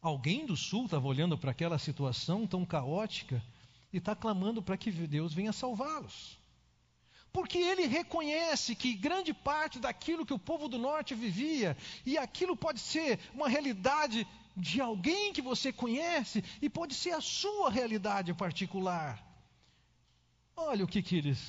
Alguém 0.05 0.45
do 0.45 0.55
sul 0.55 0.85
estava 0.85 1.07
olhando 1.07 1.35
para 1.35 1.49
aquela 1.49 1.79
situação 1.79 2.45
tão 2.45 2.63
caótica 2.63 3.43
e 3.91 3.97
está 3.97 4.15
clamando 4.15 4.61
para 4.61 4.77
que 4.77 4.91
Deus 4.91 5.33
venha 5.33 5.51
salvá-los. 5.51 6.37
Porque 7.33 7.57
ele 7.57 7.87
reconhece 7.87 8.75
que 8.75 8.93
grande 8.93 9.33
parte 9.33 9.79
daquilo 9.79 10.23
que 10.23 10.31
o 10.31 10.37
povo 10.37 10.67
do 10.67 10.77
norte 10.77 11.15
vivia, 11.15 11.75
e 12.05 12.19
aquilo 12.19 12.55
pode 12.55 12.81
ser 12.81 13.19
uma 13.33 13.49
realidade 13.49 14.27
de 14.55 14.79
alguém 14.79 15.33
que 15.33 15.41
você 15.41 15.73
conhece, 15.73 16.43
e 16.61 16.69
pode 16.69 16.93
ser 16.93 17.13
a 17.13 17.19
sua 17.19 17.71
realidade 17.71 18.31
particular. 18.31 19.19
Olha 20.55 20.85
o 20.85 20.87
que, 20.87 21.01
que 21.01 21.15
eles, 21.15 21.41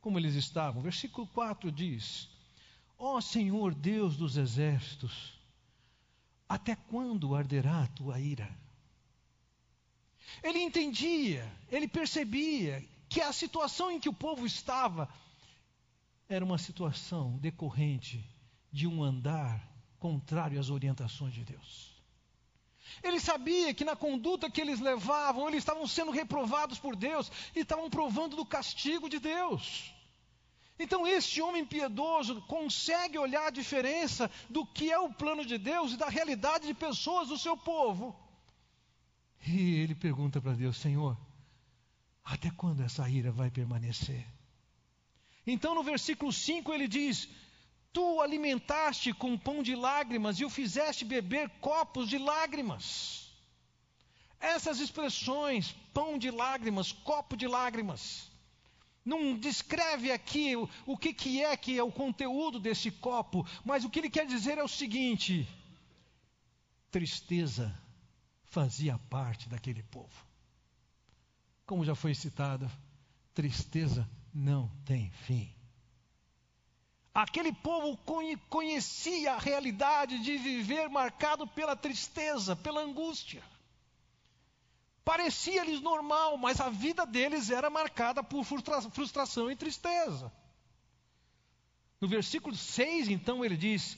como 0.00 0.18
eles 0.18 0.36
estavam. 0.36 0.80
Versículo 0.80 1.26
4 1.26 1.70
diz: 1.70 2.30
Ó 2.98 3.18
oh, 3.18 3.20
Senhor 3.20 3.74
Deus 3.74 4.16
dos 4.16 4.38
exércitos, 4.38 5.38
até 6.50 6.74
quando 6.74 7.36
arderá 7.36 7.84
a 7.84 7.86
tua 7.86 8.18
ira? 8.18 8.52
Ele 10.42 10.58
entendia, 10.58 11.48
ele 11.70 11.86
percebia 11.86 12.84
que 13.08 13.20
a 13.20 13.32
situação 13.32 13.88
em 13.88 14.00
que 14.00 14.08
o 14.08 14.12
povo 14.12 14.44
estava 14.44 15.08
era 16.28 16.44
uma 16.44 16.58
situação 16.58 17.38
decorrente 17.38 18.28
de 18.72 18.88
um 18.88 19.00
andar 19.00 19.64
contrário 20.00 20.58
às 20.58 20.70
orientações 20.70 21.34
de 21.34 21.44
Deus. 21.44 21.94
Ele 23.00 23.20
sabia 23.20 23.72
que 23.72 23.84
na 23.84 23.94
conduta 23.94 24.50
que 24.50 24.60
eles 24.60 24.80
levavam, 24.80 25.46
eles 25.46 25.60
estavam 25.60 25.86
sendo 25.86 26.10
reprovados 26.10 26.80
por 26.80 26.96
Deus 26.96 27.30
e 27.54 27.60
estavam 27.60 27.88
provando 27.88 28.34
do 28.34 28.44
castigo 28.44 29.08
de 29.08 29.20
Deus. 29.20 29.94
Então, 30.82 31.06
este 31.06 31.42
homem 31.42 31.62
piedoso 31.62 32.40
consegue 32.48 33.18
olhar 33.18 33.48
a 33.48 33.50
diferença 33.50 34.30
do 34.48 34.64
que 34.64 34.90
é 34.90 34.98
o 34.98 35.12
plano 35.12 35.44
de 35.44 35.58
Deus 35.58 35.92
e 35.92 35.98
da 35.98 36.08
realidade 36.08 36.66
de 36.66 36.72
pessoas 36.72 37.28
do 37.28 37.36
seu 37.36 37.54
povo. 37.54 38.16
E 39.46 39.74
ele 39.74 39.94
pergunta 39.94 40.40
para 40.40 40.54
Deus: 40.54 40.78
Senhor, 40.78 41.18
até 42.24 42.50
quando 42.50 42.82
essa 42.82 43.06
ira 43.10 43.30
vai 43.30 43.50
permanecer? 43.50 44.26
Então, 45.46 45.74
no 45.74 45.82
versículo 45.82 46.32
5, 46.32 46.72
ele 46.72 46.88
diz: 46.88 47.28
Tu 47.92 48.02
o 48.02 48.22
alimentaste 48.22 49.12
com 49.12 49.36
pão 49.36 49.62
de 49.62 49.74
lágrimas 49.74 50.40
e 50.40 50.46
o 50.46 50.50
fizeste 50.50 51.04
beber 51.04 51.50
copos 51.60 52.08
de 52.08 52.16
lágrimas. 52.16 53.30
Essas 54.40 54.80
expressões, 54.80 55.72
pão 55.92 56.16
de 56.16 56.30
lágrimas, 56.30 56.90
copo 56.90 57.36
de 57.36 57.46
lágrimas, 57.46 58.29
não 59.04 59.36
descreve 59.36 60.12
aqui 60.12 60.56
o, 60.56 60.68
o 60.86 60.96
que, 60.96 61.12
que 61.12 61.42
é 61.42 61.56
que 61.56 61.78
é 61.78 61.82
o 61.82 61.92
conteúdo 61.92 62.60
desse 62.60 62.90
copo, 62.90 63.46
mas 63.64 63.84
o 63.84 63.90
que 63.90 63.98
ele 63.98 64.10
quer 64.10 64.26
dizer 64.26 64.58
é 64.58 64.62
o 64.62 64.68
seguinte: 64.68 65.48
tristeza 66.90 67.74
fazia 68.44 68.98
parte 69.10 69.48
daquele 69.48 69.82
povo. 69.82 70.26
Como 71.64 71.84
já 71.84 71.94
foi 71.94 72.14
citado, 72.14 72.70
tristeza 73.34 74.08
não 74.34 74.68
tem 74.84 75.10
fim. 75.10 75.54
Aquele 77.12 77.52
povo 77.52 77.98
conhecia 78.48 79.34
a 79.34 79.38
realidade 79.38 80.20
de 80.20 80.36
viver 80.36 80.88
marcado 80.88 81.46
pela 81.46 81.74
tristeza, 81.74 82.54
pela 82.54 82.82
angústia. 82.82 83.42
Parecia-lhes 85.10 85.80
normal, 85.80 86.36
mas 86.36 86.60
a 86.60 86.70
vida 86.70 87.04
deles 87.04 87.50
era 87.50 87.68
marcada 87.68 88.22
por 88.22 88.44
frustração 88.44 89.50
e 89.50 89.56
tristeza. 89.56 90.32
No 92.00 92.06
versículo 92.06 92.54
6, 92.54 93.08
então, 93.08 93.44
ele 93.44 93.56
diz: 93.56 93.96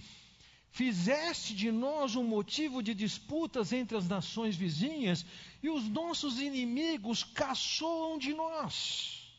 Fizeste 0.71 1.55
de 1.55 1.71
nós 1.71 2.17
um 2.17 2.25
motivo 2.25 2.83
de 2.83 2.95
disputas 2.95 3.75
entre 3.75 3.95
as 3.95 4.09
nações 4.09 4.57
vizinhas, 4.57 5.27
e 5.63 5.69
os 5.69 5.87
nossos 5.87 6.41
inimigos 6.41 7.23
caçoam 7.23 8.17
de 8.17 8.33
nós. 8.33 9.31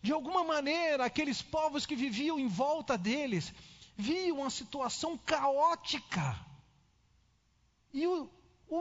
De 0.00 0.12
alguma 0.12 0.44
maneira, 0.44 1.04
aqueles 1.04 1.42
povos 1.42 1.84
que 1.84 1.96
viviam 1.96 2.38
em 2.38 2.46
volta 2.46 2.96
deles 2.96 3.52
viam 3.96 4.44
a 4.44 4.50
situação 4.50 5.18
caótica. 5.18 6.38
E 7.92 8.06
o, 8.06 8.30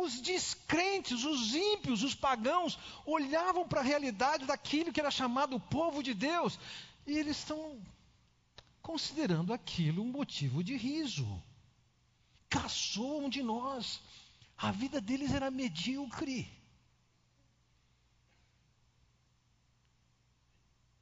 os 0.02 0.20
descrentes, 0.20 1.24
os 1.24 1.54
ímpios, 1.54 2.04
os 2.04 2.16
pagãos, 2.16 2.80
olhavam 3.06 3.68
para 3.68 3.82
a 3.82 3.84
realidade 3.84 4.46
daquilo 4.46 4.92
que 4.92 5.00
era 5.00 5.12
chamado 5.12 5.60
povo 5.60 6.02
de 6.02 6.14
Deus, 6.14 6.60
e 7.06 7.18
eles 7.18 7.38
estão 7.38 7.80
considerando 8.82 9.54
aquilo 9.54 10.02
um 10.02 10.12
motivo 10.12 10.64
de 10.64 10.76
riso. 10.76 11.42
Caçoam 12.50 13.30
de 13.30 13.44
nós. 13.44 14.02
A 14.58 14.72
vida 14.72 15.00
deles 15.00 15.34
era 15.34 15.52
medíocre. 15.52 16.50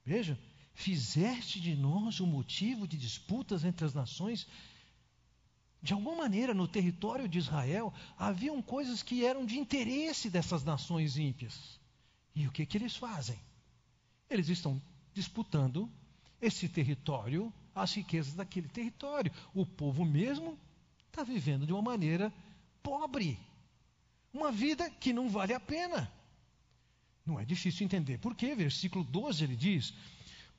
Veja, 0.06 0.38
fizeste 0.74 1.60
de 1.60 1.76
nós 1.76 2.20
um 2.20 2.26
motivo 2.26 2.88
de 2.88 2.98
disputas 2.98 3.64
entre 3.64 3.86
as 3.86 3.94
nações. 3.94 4.48
De 5.82 5.94
alguma 5.94 6.16
maneira, 6.16 6.54
no 6.54 6.68
território 6.68 7.28
de 7.28 7.40
Israel, 7.40 7.92
haviam 8.18 8.62
coisas 8.62 9.02
que 9.02 9.26
eram 9.26 9.46
de 9.46 9.58
interesse 9.58 10.30
dessas 10.30 10.64
nações 10.64 11.18
ímpias. 11.18 11.80
E 12.36 12.48
o 12.48 12.52
que, 12.52 12.66
que 12.66 12.78
eles 12.78 12.96
fazem? 12.96 13.40
Eles 14.30 14.48
estão 14.48 14.82
disputando 15.14 15.92
esse 16.40 16.70
território, 16.70 17.52
as 17.74 17.94
riquezas 17.94 18.34
daquele 18.34 18.68
território. 18.68 19.32
O 19.54 19.66
povo 19.66 20.06
mesmo 20.06 20.58
está 21.08 21.24
vivendo 21.24 21.66
de 21.66 21.74
uma 21.74 21.82
maneira 21.82 22.32
pobre. 22.84 23.40
Uma 24.32 24.52
vida 24.52 24.90
que 24.90 25.12
não 25.12 25.30
vale 25.30 25.54
a 25.54 25.60
pena. 25.60 26.12
Não 27.26 27.40
é 27.40 27.46
difícil 27.46 27.86
entender 27.86 28.20
por 28.20 28.36
quê. 28.36 28.56
Versículo 28.56 29.04
12 29.04 29.44
ele 29.44 29.56
diz: 29.56 29.94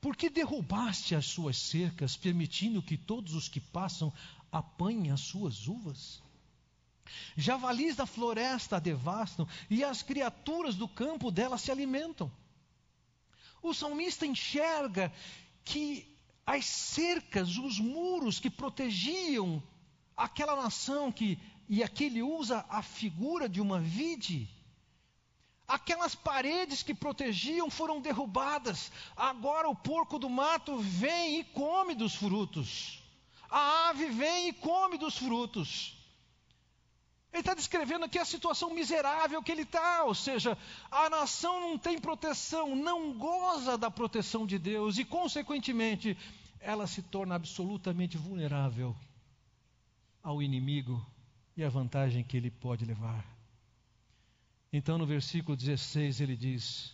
Porque 0.03 0.29
derrubaste 0.29 1.15
as 1.15 1.25
suas 1.25 1.55
cercas, 1.55 2.17
permitindo 2.17 2.83
que 2.83 2.97
todos 2.97 3.33
os 3.35 3.47
que 3.47 3.61
passam 3.61 4.11
apanhem 4.51 5.11
as 5.11 5.21
suas 5.21 5.65
uvas? 5.65 6.21
Javalis 7.37 7.95
da 7.95 8.05
floresta 8.05 8.75
a 8.75 8.79
devastam 8.79 9.47
e 9.69 9.81
as 9.81 10.03
criaturas 10.03 10.75
do 10.75 10.89
campo 10.89 11.31
dela 11.31 11.57
se 11.57 11.71
alimentam. 11.71 12.29
O 13.61 13.73
salmista 13.73 14.25
enxerga 14.25 15.09
que 15.63 16.05
as 16.45 16.65
cercas, 16.65 17.57
os 17.57 17.79
muros 17.79 18.41
que 18.41 18.49
protegiam 18.49 19.63
aquela 20.17 20.61
nação 20.61 21.13
que 21.13 21.39
e 21.69 21.81
aqui 21.81 22.03
ele 22.03 22.21
usa 22.21 22.65
a 22.67 22.83
figura 22.83 23.47
de 23.47 23.61
uma 23.61 23.79
vide. 23.79 24.49
Aquelas 25.73 26.13
paredes 26.13 26.83
que 26.83 26.93
protegiam 26.93 27.67
foram 27.67 27.99
derrubadas. 27.99 28.91
Agora 29.17 29.67
o 29.67 29.75
porco 29.75 30.19
do 30.19 30.29
mato 30.29 30.77
vem 30.77 31.39
e 31.39 31.43
come 31.45 31.95
dos 31.95 32.13
frutos. 32.13 33.01
A 33.49 33.89
ave 33.89 34.05
vem 34.11 34.49
e 34.49 34.53
come 34.53 34.99
dos 34.99 35.17
frutos. 35.17 35.97
Ele 37.31 37.39
está 37.39 37.55
descrevendo 37.55 38.05
aqui 38.05 38.19
a 38.19 38.25
situação 38.25 38.71
miserável 38.71 39.41
que 39.41 39.51
ele 39.51 39.63
está, 39.63 40.03
ou 40.03 40.13
seja, 40.13 40.55
a 40.91 41.09
nação 41.09 41.59
não 41.61 41.75
tem 41.75 41.99
proteção, 41.99 42.75
não 42.75 43.11
goza 43.17 43.75
da 43.75 43.89
proteção 43.89 44.45
de 44.45 44.59
Deus 44.59 44.99
e, 44.99 45.03
consequentemente, 45.03 46.15
ela 46.59 46.85
se 46.85 47.01
torna 47.01 47.33
absolutamente 47.33 48.15
vulnerável 48.15 48.95
ao 50.21 50.39
inimigo 50.39 51.03
e 51.57 51.63
à 51.63 51.69
vantagem 51.69 52.23
que 52.23 52.37
ele 52.37 52.51
pode 52.51 52.85
levar. 52.85 53.32
Então, 54.75 54.97
no 54.97 55.05
versículo 55.05 55.55
16, 55.55 56.19
ele 56.19 56.35
diz: 56.35 56.91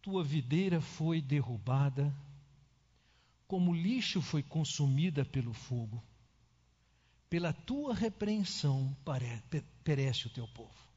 Tua 0.00 0.24
videira 0.24 0.80
foi 0.80 1.20
derrubada, 1.20 2.10
como 3.46 3.74
lixo 3.74 4.22
foi 4.22 4.42
consumida 4.42 5.26
pelo 5.26 5.52
fogo. 5.52 6.02
Pela 7.28 7.52
tua 7.52 7.94
repreensão 7.94 8.96
perece 9.84 10.26
o 10.26 10.30
teu 10.30 10.48
povo. 10.48 10.88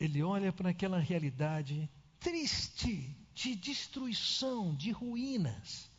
Ele 0.00 0.22
olha 0.22 0.50
para 0.50 0.70
aquela 0.70 0.98
realidade 0.98 1.90
triste 2.18 3.14
de 3.34 3.54
destruição, 3.54 4.74
de 4.74 4.90
ruínas, 4.90 5.90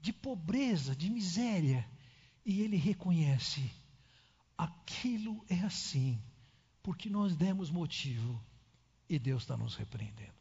de 0.00 0.12
pobreza, 0.12 0.96
de 0.96 1.08
miséria, 1.08 1.88
e 2.44 2.62
ele 2.62 2.76
reconhece: 2.76 3.70
aquilo 4.58 5.44
é 5.48 5.60
assim, 5.60 6.20
porque 6.84 7.10
nós 7.10 7.34
demos 7.34 7.68
motivo 7.68 8.40
e 9.08 9.18
Deus 9.18 9.42
está 9.42 9.56
nos 9.56 9.74
repreendendo. 9.74 10.38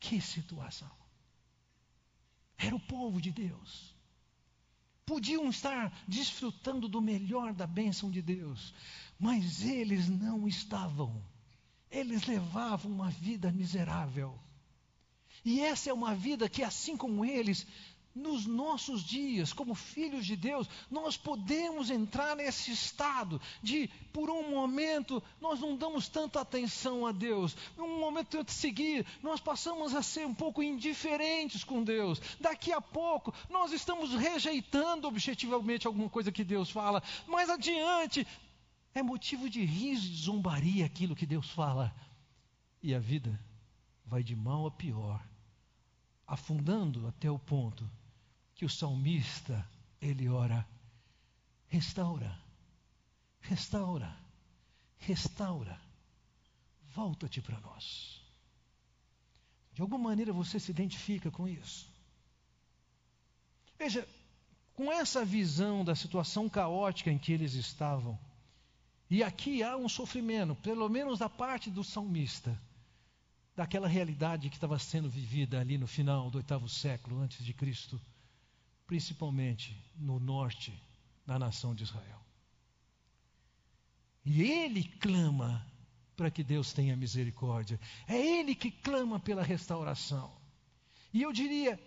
Que 0.00 0.20
situação! 0.20 0.90
Era 2.58 2.74
o 2.74 2.80
povo 2.80 3.20
de 3.20 3.30
Deus 3.30 3.94
podiam 5.12 5.50
estar 5.50 5.92
desfrutando 6.08 6.88
do 6.88 7.00
melhor 7.02 7.52
da 7.52 7.66
bênção 7.66 8.10
de 8.10 8.22
Deus, 8.22 8.72
mas 9.18 9.62
eles 9.62 10.08
não 10.08 10.48
estavam. 10.48 11.22
Eles 11.90 12.24
levavam 12.24 12.90
uma 12.90 13.10
vida 13.10 13.52
miserável. 13.52 14.38
E 15.44 15.60
essa 15.60 15.90
é 15.90 15.92
uma 15.92 16.14
vida 16.14 16.48
que, 16.48 16.62
assim 16.62 16.96
como 16.96 17.26
eles, 17.26 17.66
nos 18.14 18.46
nossos 18.46 19.02
dias, 19.02 19.52
como 19.52 19.74
filhos 19.74 20.26
de 20.26 20.36
Deus, 20.36 20.68
nós 20.90 21.16
podemos 21.16 21.90
entrar 21.90 22.36
nesse 22.36 22.70
estado 22.70 23.40
de, 23.62 23.88
por 24.12 24.30
um 24.30 24.50
momento, 24.50 25.22
nós 25.40 25.60
não 25.60 25.76
damos 25.76 26.08
tanta 26.08 26.40
atenção 26.40 27.06
a 27.06 27.12
Deus, 27.12 27.56
um 27.78 27.98
momento 27.98 28.44
de 28.44 28.52
seguir, 28.52 29.06
nós 29.22 29.40
passamos 29.40 29.94
a 29.94 30.02
ser 30.02 30.26
um 30.26 30.34
pouco 30.34 30.62
indiferentes 30.62 31.64
com 31.64 31.82
Deus, 31.82 32.20
daqui 32.40 32.72
a 32.72 32.80
pouco, 32.80 33.32
nós 33.48 33.72
estamos 33.72 34.12
rejeitando 34.14 35.08
objetivamente 35.08 35.86
alguma 35.86 36.08
coisa 36.08 36.30
que 36.30 36.44
Deus 36.44 36.70
fala, 36.70 37.02
mais 37.26 37.48
adiante, 37.48 38.26
é 38.94 39.02
motivo 39.02 39.48
de 39.48 39.64
riso 39.64 40.06
e 40.06 40.10
de 40.10 40.22
zombaria 40.22 40.84
aquilo 40.84 41.16
que 41.16 41.26
Deus 41.26 41.48
fala, 41.50 41.94
e 42.82 42.94
a 42.94 42.98
vida 42.98 43.40
vai 44.04 44.22
de 44.22 44.36
mal 44.36 44.66
a 44.66 44.70
pior, 44.70 45.24
afundando 46.26 47.06
até 47.06 47.30
o 47.30 47.38
ponto 47.38 47.88
que 48.54 48.64
o 48.64 48.68
salmista 48.68 49.66
ele 50.00 50.28
ora: 50.28 50.66
restaura, 51.68 52.38
restaura, 53.40 54.16
restaura, 54.98 55.80
volta-te 56.94 57.40
para 57.40 57.60
nós. 57.60 58.20
De 59.72 59.80
alguma 59.80 60.10
maneira 60.10 60.32
você 60.32 60.60
se 60.60 60.70
identifica 60.70 61.30
com 61.30 61.48
isso. 61.48 61.90
Veja, 63.78 64.06
com 64.74 64.92
essa 64.92 65.24
visão 65.24 65.84
da 65.84 65.94
situação 65.94 66.48
caótica 66.48 67.10
em 67.10 67.18
que 67.18 67.32
eles 67.32 67.54
estavam, 67.54 68.18
e 69.08 69.22
aqui 69.22 69.62
há 69.62 69.76
um 69.76 69.88
sofrimento, 69.88 70.54
pelo 70.56 70.88
menos 70.88 71.18
da 71.18 71.28
parte 71.28 71.70
do 71.70 71.82
salmista, 71.82 72.58
daquela 73.54 73.86
realidade 73.86 74.48
que 74.48 74.56
estava 74.56 74.78
sendo 74.78 75.08
vivida 75.08 75.60
ali 75.60 75.76
no 75.76 75.86
final 75.86 76.30
do 76.30 76.38
oitavo 76.38 76.68
século 76.68 77.20
antes 77.20 77.44
de 77.44 77.52
Cristo 77.52 78.00
principalmente 78.92 79.74
no 79.96 80.20
norte 80.20 80.70
da 81.26 81.38
nação 81.38 81.74
de 81.74 81.82
Israel. 81.82 82.20
E 84.22 84.42
ele 84.42 84.84
clama 84.84 85.66
para 86.14 86.30
que 86.30 86.44
Deus 86.44 86.74
tenha 86.74 86.94
misericórdia. 86.94 87.80
É 88.06 88.18
ele 88.18 88.54
que 88.54 88.70
clama 88.70 89.18
pela 89.18 89.42
restauração. 89.42 90.30
E 91.10 91.22
eu 91.22 91.32
diria, 91.32 91.80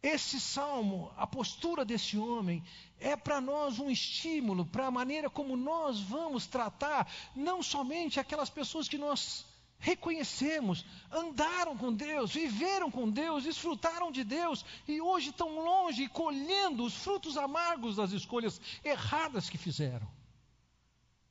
esse 0.00 0.38
salmo, 0.38 1.12
a 1.16 1.26
postura 1.26 1.84
desse 1.84 2.16
homem, 2.16 2.62
é 3.00 3.16
para 3.16 3.40
nós 3.40 3.80
um 3.80 3.90
estímulo 3.90 4.64
para 4.64 4.86
a 4.86 4.92
maneira 4.92 5.28
como 5.28 5.56
nós 5.56 6.00
vamos 6.02 6.46
tratar 6.46 7.12
não 7.34 7.64
somente 7.64 8.20
aquelas 8.20 8.48
pessoas 8.48 8.86
que 8.86 8.96
nós 8.96 9.44
reconhecemos, 9.78 10.84
andaram 11.10 11.76
com 11.76 11.92
Deus, 11.92 12.32
viveram 12.32 12.90
com 12.90 13.10
Deus, 13.10 13.44
desfrutaram 13.44 14.10
de 14.10 14.24
Deus 14.24 14.64
e 14.88 15.00
hoje 15.00 15.30
estão 15.30 15.64
longe 15.64 16.04
e 16.04 16.08
colhendo 16.08 16.84
os 16.84 16.94
frutos 16.94 17.36
amargos 17.36 17.96
das 17.96 18.12
escolhas 18.12 18.60
erradas 18.84 19.50
que 19.50 19.58
fizeram. 19.58 20.08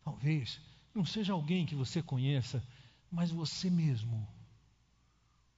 Talvez 0.04 0.60
não 0.94 1.06
seja 1.06 1.34
alguém 1.34 1.66
que 1.66 1.76
você 1.76 2.02
conheça, 2.02 2.64
mas 3.12 3.32
você 3.32 3.70
mesmo. 3.70 4.28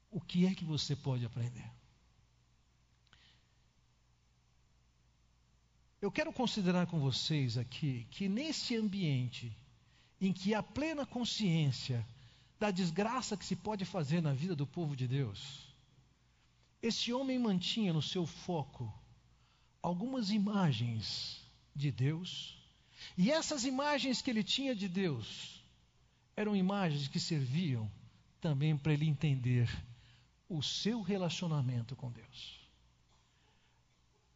O 0.10 0.21
que 0.21 0.45
é 0.45 0.56
que 0.56 0.63
você 0.63 0.95
pode 0.95 1.26
aprender? 1.26 1.69
Eu 6.02 6.12
quero 6.12 6.32
considerar 6.32 6.88
com 6.88 7.00
vocês 7.00 7.58
aqui 7.58 8.08
que 8.12 8.30
nesse 8.30 8.76
ambiente 8.76 9.56
em 10.21 10.32
que 10.32 10.54
há 10.54 10.63
plena 10.63 11.06
consciência 11.06 12.08
da 12.60 12.72
desgraça 12.72 13.38
que 13.38 13.46
se 13.46 13.56
pode 13.56 13.86
fazer 13.86 14.22
na 14.22 14.34
vida 14.34 14.56
do 14.56 14.65
povo 14.65 14.96
de 14.96 15.08
Deus, 15.08 15.67
esse 16.82 17.13
homem 17.13 17.38
mantinha 17.39 17.93
no 17.93 18.02
seu 18.02 18.26
foco 18.26 18.91
algumas 19.82 20.32
imagens 20.32 21.41
de 21.76 21.91
Deus, 21.91 22.58
e 23.17 23.32
essas 23.32 23.63
imagens 23.63 24.22
que 24.22 24.30
ele 24.30 24.43
tinha 24.43 24.76
de 24.76 24.88
Deus 24.88 25.63
eram 26.36 26.56
imagens 26.56 27.08
que 27.08 27.20
serviam 27.20 27.89
também 28.41 28.78
para 28.78 28.93
ele 28.93 29.08
entender 29.08 29.70
o 30.50 30.62
seu 30.62 31.02
relacionamento 31.02 31.96
com 31.96 32.12
Deus. 32.12 32.60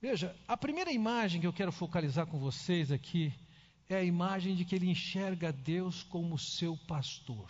Veja, 0.01 0.35
a 0.47 0.57
primeira 0.57 0.91
imagem 0.91 1.39
que 1.39 1.47
eu 1.47 1.53
quero 1.53 1.71
focalizar 1.71 2.25
com 2.25 2.39
vocês 2.39 2.91
aqui 2.91 3.33
é 3.87 3.95
a 3.95 4.03
imagem 4.03 4.55
de 4.55 4.65
que 4.65 4.75
ele 4.75 4.89
enxerga 4.89 5.51
Deus 5.51 6.01
como 6.03 6.39
seu 6.39 6.75
pastor. 6.87 7.49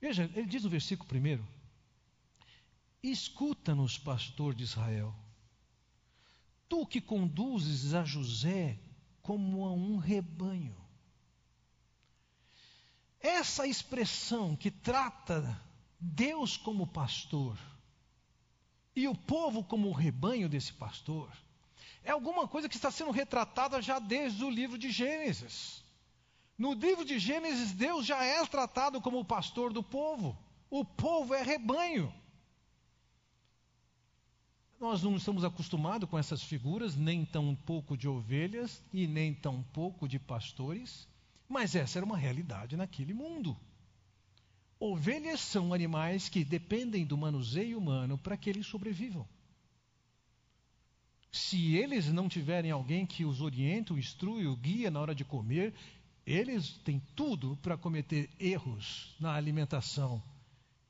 Veja, 0.00 0.30
ele 0.34 0.46
diz 0.46 0.64
no 0.64 0.70
versículo 0.70 1.08
primeiro: 1.08 1.46
Escuta-nos, 3.02 3.98
pastor 3.98 4.54
de 4.54 4.64
Israel. 4.64 5.14
Tu 6.68 6.86
que 6.86 7.00
conduzes 7.00 7.94
a 7.94 8.04
José 8.04 8.78
como 9.22 9.64
a 9.64 9.72
um 9.72 9.96
rebanho. 9.96 10.76
Essa 13.20 13.66
expressão 13.66 14.54
que 14.54 14.70
trata 14.70 15.60
Deus 15.98 16.56
como 16.56 16.86
pastor 16.86 17.58
e 18.94 19.08
o 19.08 19.14
povo 19.14 19.64
como 19.64 19.88
o 19.88 19.92
rebanho 19.92 20.48
desse 20.48 20.72
pastor 20.72 21.30
é 22.04 22.10
alguma 22.10 22.46
coisa 22.46 22.68
que 22.68 22.76
está 22.76 22.90
sendo 22.90 23.10
retratada 23.10 23.82
já 23.82 23.98
desde 23.98 24.44
o 24.44 24.50
livro 24.50 24.78
de 24.78 24.90
Gênesis. 24.90 25.84
No 26.58 26.72
livro 26.74 27.04
de 27.04 27.20
Gênesis, 27.20 27.72
Deus 27.72 28.04
já 28.04 28.24
é 28.24 28.44
tratado 28.44 29.00
como 29.00 29.20
o 29.20 29.24
pastor 29.24 29.72
do 29.72 29.82
povo. 29.82 30.36
O 30.68 30.84
povo 30.84 31.32
é 31.32 31.42
rebanho. 31.42 32.12
Nós 34.80 35.02
não 35.02 35.16
estamos 35.16 35.44
acostumados 35.44 36.08
com 36.08 36.18
essas 36.18 36.42
figuras, 36.42 36.96
nem 36.96 37.24
tão 37.24 37.54
pouco 37.54 37.96
de 37.96 38.08
ovelhas 38.08 38.82
e 38.92 39.06
nem 39.06 39.32
tão 39.32 39.62
pouco 39.72 40.08
de 40.08 40.18
pastores, 40.18 41.08
mas 41.48 41.74
essa 41.74 41.98
era 41.98 42.06
uma 42.06 42.16
realidade 42.16 42.76
naquele 42.76 43.14
mundo. 43.14 43.56
Ovelhas 44.80 45.40
são 45.40 45.72
animais 45.72 46.28
que 46.28 46.44
dependem 46.44 47.04
do 47.04 47.16
manuseio 47.16 47.78
humano 47.78 48.16
para 48.18 48.36
que 48.36 48.50
eles 48.50 48.66
sobrevivam. 48.66 49.26
Se 51.32 51.76
eles 51.76 52.06
não 52.06 52.28
tiverem 52.28 52.70
alguém 52.70 53.04
que 53.04 53.24
os 53.24 53.40
oriente, 53.40 53.92
o 53.92 53.98
instrui, 53.98 54.46
o 54.46 54.56
guia 54.56 54.90
na 54.90 55.00
hora 55.00 55.14
de 55.14 55.24
comer, 55.24 55.74
eles 56.28 56.72
têm 56.84 57.00
tudo 57.16 57.56
para 57.62 57.78
cometer 57.78 58.28
erros 58.38 59.16
na 59.18 59.32
alimentação 59.32 60.22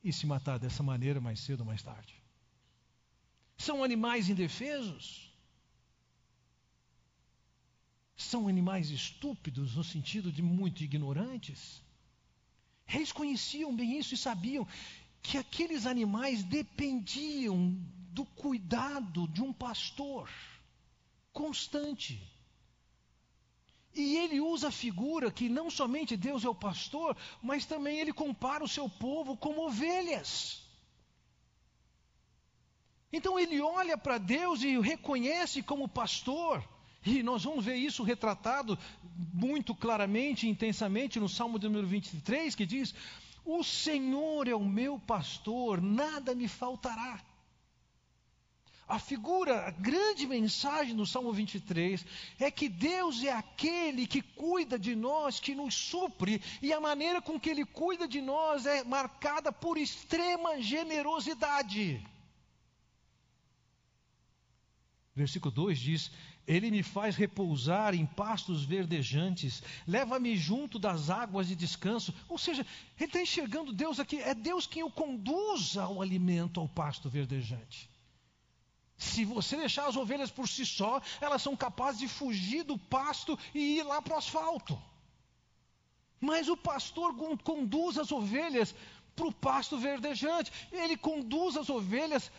e 0.03 0.13
se 0.13 0.27
matar 0.27 0.59
dessa 0.59 0.83
maneira 0.83 1.21
mais 1.21 1.39
cedo 1.39 1.61
ou 1.61 1.67
mais 1.67 1.81
tarde. 1.81 2.13
São 3.57 3.85
animais 3.85 4.29
indefesos. 4.29 5.33
São 8.17 8.49
animais 8.49 8.91
estúpidos 8.91 9.77
no 9.77 9.85
sentido 9.85 10.33
de 10.33 10.43
muito 10.43 10.83
ignorantes. 10.83 11.81
Eles 12.93 13.13
conheciam 13.13 13.75
bem 13.77 13.97
isso 13.97 14.15
e 14.15 14.19
sabiam 14.19 14.67
que 15.23 15.39
aqueles 15.39 15.87
animais 15.87 16.43
dependiam 16.43 17.77
do 18.11 18.25
cuidado 18.25 19.29
de 19.29 19.41
um 19.41 19.53
pastor 19.53 20.29
constante. 21.33 22.21
E 23.95 24.17
ele 24.17 24.41
usa 24.41 24.69
a 24.69 24.73
figura 24.73 25.31
que 25.31 25.49
não 25.49 25.71
somente 25.71 26.17
Deus 26.17 26.45
é 26.45 26.49
o 26.49 26.55
pastor, 26.55 27.17
mas 27.43 27.67
também 27.67 27.99
ele 27.99 28.13
compara 28.13 28.63
o 28.63 28.69
seu 28.69 28.89
povo 28.89 29.37
como 29.37 29.67
ovelhas. 29.67 30.63
Então 33.13 33.39
ele 33.39 33.61
olha 33.61 33.97
para 33.97 34.19
Deus 34.19 34.63
e 34.63 34.77
o 34.77 34.83
reconhece 34.83 35.63
como 35.63 35.89
pastor. 35.89 36.63
E 37.05 37.23
nós 37.23 37.45
vamos 37.45 37.65
ver 37.65 37.77
isso 37.77 38.03
retratado 38.03 38.79
muito 39.33 39.75
claramente, 39.75 40.49
intensamente 40.49 41.19
no 41.19 41.29
Salmo 41.29 41.59
número 41.59 41.87
23, 41.87 42.55
que 42.55 42.67
diz: 42.67 42.95
O 43.45 43.63
Senhor 43.65 44.47
é 44.47 44.55
o 44.55 44.65
meu 44.65 44.99
pastor, 44.99 45.81
nada 45.81 46.35
me 46.35 46.47
faltará. 46.47 47.21
A 48.89 48.99
figura, 48.99 49.67
a 49.67 49.71
grande 49.71 50.27
mensagem 50.27 50.95
no 50.95 51.05
Salmo 51.05 51.31
23 51.31 52.07
é 52.41 52.51
que 52.51 52.71
Deus 52.71 53.23
é 53.23 53.31
aquele 53.31 54.07
que 54.07 54.23
cuida 54.23 54.79
de 54.79 54.97
nós, 54.97 55.39
que 55.39 55.55
nos 55.55 55.75
supre, 55.75 56.41
e 56.63 56.73
a 56.73 56.81
maneira 56.81 57.21
com 57.21 57.39
que 57.39 57.51
Ele 57.51 57.67
cuida 57.67 58.09
de 58.09 58.23
nós 58.23 58.65
é 58.65 58.83
marcada 58.83 59.53
por 59.53 59.77
extrema 59.77 60.63
generosidade. 60.63 62.03
Versículo 65.15 65.53
2 65.53 65.79
diz: 65.79 66.11
Ele 66.47 66.71
me 66.71 66.83
faz 66.83 67.15
repousar 67.15 67.95
em 67.95 68.07
pastos 68.07 68.65
verdejantes, 68.65 69.63
leva-me 69.87 70.35
junto 70.35 70.79
das 70.79 71.11
águas 71.11 71.49
de 71.49 71.55
descanso. 71.55 72.15
Ou 72.27 72.39
seja, 72.39 72.65
ele 72.97 73.05
está 73.07 73.21
enxergando 73.21 73.71
Deus 73.71 74.01
aqui, 74.01 74.17
é 74.17 74.33
Deus 74.33 74.67
quem 74.67 74.83
o 74.83 74.91
conduz 74.91 75.77
ao 75.77 76.01
alimento, 76.01 76.59
ao 76.59 76.67
pasto 76.67 77.11
verdejante. 77.11 77.98
Se 78.99 79.25
você 79.25 79.57
deixar 79.57 79.87
as 79.87 79.97
ovelhas 79.97 80.29
por 80.29 80.49
si 80.49 80.67
só, 80.67 81.01
elas 81.21 81.41
são 81.41 81.57
capazes 81.57 82.01
de 82.01 82.09
fugir 82.09 82.65
do 82.65 82.77
pasto 82.77 83.39
e 83.55 83.79
ir 83.79 83.85
lá 83.85 84.03
para 84.03 84.17
o 84.17 84.19
asfalto. 84.19 84.77
Mas 86.21 86.49
o 86.49 86.57
pastor 86.57 87.15
conduz 87.45 87.97
as 87.97 88.11
ovelhas 88.11 88.75
para 89.15 89.29
o 89.29 89.33
pasto 89.33 89.79
verdejante, 89.79 90.53
ele 90.73 90.97
conduz 90.97 91.57
as 91.57 91.71
ovelhas 91.71 92.31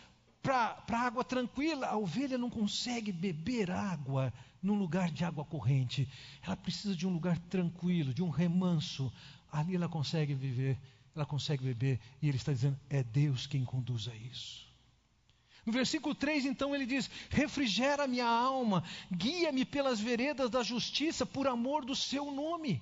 para 0.41 0.83
a 0.91 0.99
água 0.99 1.23
tranquila. 1.23 1.87
A 1.87 1.97
ovelha 1.97 2.37
não 2.37 2.49
consegue 2.49 3.13
beber 3.13 3.71
água 3.71 4.33
num 4.61 4.77
lugar 4.77 5.09
de 5.09 5.23
água 5.23 5.45
corrente, 5.45 6.09
ela 6.41 6.57
precisa 6.57 6.93
de 6.93 7.07
um 7.07 7.13
lugar 7.13 7.37
tranquilo, 7.37 8.13
de 8.13 8.21
um 8.21 8.29
remanso. 8.29 9.11
Ali 9.49 9.75
ela 9.75 9.87
consegue 9.87 10.33
viver, 10.33 10.77
ela 11.15 11.25
consegue 11.25 11.63
beber, 11.63 12.01
e 12.21 12.27
ele 12.27 12.37
está 12.37 12.51
dizendo: 12.51 12.77
é 12.89 13.01
Deus 13.01 13.47
quem 13.47 13.63
conduz 13.63 14.09
a 14.09 14.15
isso. 14.15 14.68
No 15.65 15.73
versículo 15.73 16.15
3, 16.15 16.45
então, 16.45 16.73
ele 16.73 16.85
diz: 16.85 17.09
Refrigera 17.29 18.07
minha 18.07 18.27
alma, 18.27 18.83
guia-me 19.11 19.65
pelas 19.65 19.99
veredas 19.99 20.49
da 20.49 20.63
justiça, 20.63 21.25
por 21.25 21.47
amor 21.47 21.85
do 21.85 21.95
seu 21.95 22.31
nome. 22.31 22.81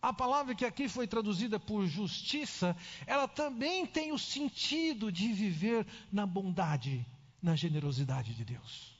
A 0.00 0.12
palavra 0.12 0.54
que 0.54 0.64
aqui 0.64 0.88
foi 0.88 1.06
traduzida 1.06 1.58
por 1.58 1.86
justiça, 1.86 2.76
ela 3.06 3.26
também 3.26 3.86
tem 3.86 4.12
o 4.12 4.18
sentido 4.18 5.10
de 5.10 5.32
viver 5.32 5.86
na 6.12 6.26
bondade, 6.26 7.04
na 7.42 7.56
generosidade 7.56 8.34
de 8.34 8.44
Deus. 8.44 8.94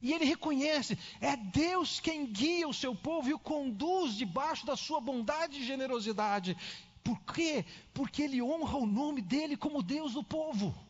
E 0.00 0.12
ele 0.12 0.24
reconhece, 0.24 0.98
é 1.20 1.36
Deus 1.36 1.98
quem 1.98 2.26
guia 2.26 2.68
o 2.68 2.74
seu 2.74 2.94
povo 2.94 3.28
e 3.28 3.34
o 3.34 3.38
conduz 3.38 4.14
debaixo 4.14 4.66
da 4.66 4.76
sua 4.76 5.00
bondade 5.00 5.58
e 5.58 5.66
generosidade. 5.66 6.56
Por 7.02 7.18
quê? 7.22 7.64
Porque 7.94 8.22
ele 8.22 8.42
honra 8.42 8.76
o 8.76 8.86
nome 8.86 9.22
dele 9.22 9.56
como 9.56 9.82
Deus 9.82 10.12
do 10.12 10.22
povo. 10.22 10.85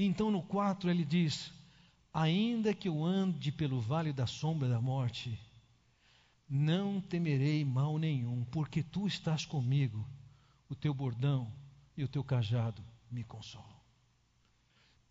E 0.00 0.06
então 0.06 0.30
no 0.30 0.40
4 0.40 0.88
ele 0.88 1.04
diz: 1.04 1.52
Ainda 2.10 2.72
que 2.72 2.88
eu 2.88 3.04
ande 3.04 3.52
pelo 3.52 3.78
vale 3.78 4.14
da 4.14 4.26
sombra 4.26 4.66
da 4.66 4.80
morte, 4.80 5.38
não 6.48 7.02
temerei 7.02 7.66
mal 7.66 7.98
nenhum, 7.98 8.42
porque 8.46 8.82
tu 8.82 9.06
estás 9.06 9.44
comigo, 9.44 10.08
o 10.70 10.74
teu 10.74 10.94
bordão 10.94 11.52
e 11.98 12.02
o 12.02 12.08
teu 12.08 12.24
cajado 12.24 12.82
me 13.10 13.22
consolam. 13.22 13.78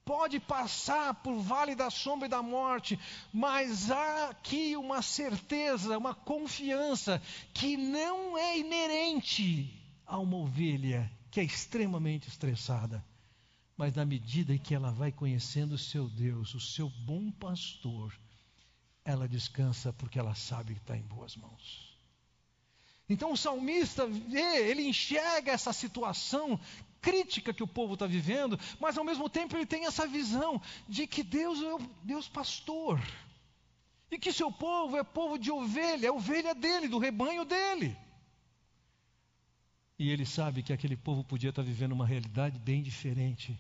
Pode 0.04 0.40
passar 0.40 1.14
por 1.14 1.40
vale 1.40 1.76
da 1.76 1.92
sombra 1.92 2.26
e 2.26 2.32
da 2.32 2.42
morte, 2.42 3.00
mas 3.32 3.92
há 3.92 4.30
aqui 4.30 4.76
uma 4.76 5.04
certeza, 5.04 6.00
uma 6.00 6.16
confiança 6.16 7.22
que 7.54 7.78
não 7.78 8.36
é 8.36 8.58
inerente 8.58 9.72
a 10.04 10.18
uma 10.18 10.38
ovelha 10.38 11.12
que 11.30 11.40
é 11.40 11.44
extremamente 11.44 12.28
estressada 12.28 13.06
mas 13.80 13.96
na 13.96 14.04
medida 14.04 14.54
em 14.54 14.58
que 14.58 14.76
ela 14.76 14.92
vai 14.92 15.10
conhecendo 15.10 15.76
o 15.76 15.78
seu 15.78 16.10
Deus, 16.10 16.54
o 16.54 16.60
seu 16.60 16.90
bom 16.90 17.32
pastor, 17.32 18.14
ela 19.06 19.26
descansa 19.26 19.94
porque 19.94 20.20
ela 20.20 20.36
sabe 20.36 20.74
que 20.74 20.82
está 20.82 20.98
em 20.98 21.02
boas 21.02 21.38
mãos. 21.38 21.98
Então 23.08 23.32
o 23.32 23.38
salmista 23.38 24.06
vê, 24.06 24.70
ele 24.70 24.86
enxerga 24.86 25.54
essa 25.54 25.72
situação 25.72 26.60
crítica 27.00 27.54
que 27.54 27.64
o 27.64 27.68
povo 27.68 27.94
está 27.94 28.06
vivendo, 28.06 28.60
mas 28.82 28.98
ao 28.98 29.06
mesmo 29.06 29.30
tempo 29.30 29.56
ele 29.56 29.66
tem 29.66 29.86
essa 29.86 30.06
visão 30.06 30.62
de 30.86 31.08
que 31.08 31.24
Deus 31.24 31.62
é 31.62 31.74
o 31.74 31.80
Deus 32.04 32.28
pastor. 32.28 33.02
E 34.12 34.20
que 34.20 34.34
seu 34.34 34.52
povo 34.52 34.98
é 34.98 35.06
povo 35.06 35.40
de 35.40 35.52
ovelha, 35.52 36.08
é 36.08 36.12
ovelha 36.12 36.54
dele, 36.54 36.90
do 36.90 37.00
rebanho 37.00 37.46
dele. 37.46 37.96
E 39.98 40.10
ele 40.10 40.26
sabe 40.26 40.64
que 40.64 40.74
aquele 40.74 40.98
povo 40.98 41.24
podia 41.24 41.52
estar 41.52 41.62
vivendo 41.62 41.94
uma 41.94 42.06
realidade 42.06 42.60
bem 42.60 42.84
diferente 42.84 43.58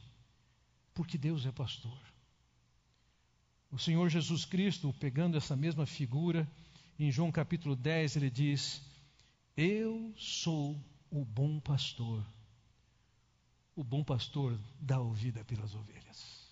porque 0.93 1.17
Deus 1.17 1.45
é 1.45 1.52
pastor. 1.52 1.99
O 3.71 3.78
Senhor 3.78 4.10
Jesus 4.10 4.45
Cristo, 4.45 4.93
pegando 4.99 5.38
essa 5.38 5.56
mesma 5.56 5.86
figura, 5.86 6.49
em 6.97 7.12
João 7.12 7.32
capítulo 7.32 7.75
10, 7.75 8.15
ele 8.15 8.30
diz: 8.30 8.82
Eu 9.56 10.13
sou 10.17 10.80
o 11.10 11.23
bom 11.23 11.60
pastor. 11.60 12.25
O 13.75 13.84
bom 13.84 14.04
pastor 14.04 14.60
dá 14.80 14.99
ouvida 14.99 15.45
pelas 15.45 15.73
ovelhas. 15.73 16.49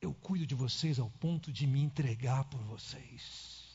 Eu 0.00 0.14
cuido 0.14 0.46
de 0.46 0.54
vocês 0.54 0.98
ao 0.98 1.10
ponto 1.10 1.52
de 1.52 1.66
me 1.66 1.80
entregar 1.80 2.44
por 2.44 2.60
vocês. 2.62 3.69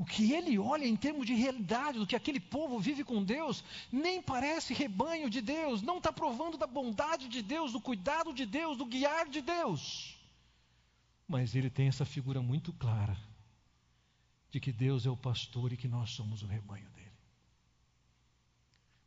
O 0.00 0.04
que 0.06 0.32
ele 0.32 0.58
olha 0.58 0.86
em 0.86 0.96
termos 0.96 1.26
de 1.26 1.34
realidade, 1.34 1.98
do 1.98 2.06
que 2.06 2.16
aquele 2.16 2.40
povo 2.40 2.80
vive 2.80 3.04
com 3.04 3.22
Deus, 3.22 3.62
nem 3.92 4.22
parece 4.22 4.72
rebanho 4.72 5.28
de 5.28 5.42
Deus, 5.42 5.82
não 5.82 5.98
está 5.98 6.10
provando 6.10 6.56
da 6.56 6.66
bondade 6.66 7.28
de 7.28 7.42
Deus, 7.42 7.72
do 7.72 7.82
cuidado 7.82 8.32
de 8.32 8.46
Deus, 8.46 8.78
do 8.78 8.86
guiar 8.86 9.28
de 9.28 9.42
Deus. 9.42 10.18
Mas 11.28 11.54
ele 11.54 11.68
tem 11.68 11.86
essa 11.86 12.06
figura 12.06 12.40
muito 12.40 12.72
clara 12.72 13.14
de 14.50 14.58
que 14.58 14.72
Deus 14.72 15.04
é 15.04 15.10
o 15.10 15.16
pastor 15.18 15.70
e 15.70 15.76
que 15.76 15.86
nós 15.86 16.08
somos 16.12 16.42
o 16.42 16.46
rebanho 16.46 16.88
dele. 16.92 17.12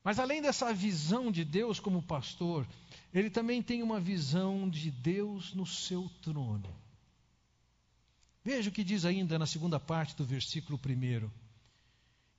Mas 0.04 0.20
além 0.20 0.44
dessa 0.44 0.72
visão 0.72 1.32
de 1.32 1.44
Deus 1.44 1.80
como 1.80 2.04
pastor, 2.04 2.68
ele 3.12 3.32
também 3.32 3.64
tem 3.64 3.82
uma 3.82 4.00
visão 4.00 4.70
de 4.70 4.92
Deus 4.92 5.56
no 5.56 5.66
seu 5.66 6.08
trono. 6.22 6.83
Veja 8.44 8.70
o 8.70 8.74
que 8.74 8.84
diz 8.84 9.06
ainda 9.06 9.40
na 9.40 9.46
segunda 9.46 9.80
parte 9.80 10.16
do 10.16 10.26
versículo 10.26 10.78
1: 10.78 11.30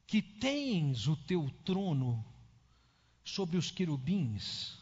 que 0.07 0.21
tens 0.21 1.09
o 1.09 1.17
teu 1.17 1.51
trono 1.65 2.23
sobre 3.25 3.57
os 3.57 3.71
querubins, 3.71 4.77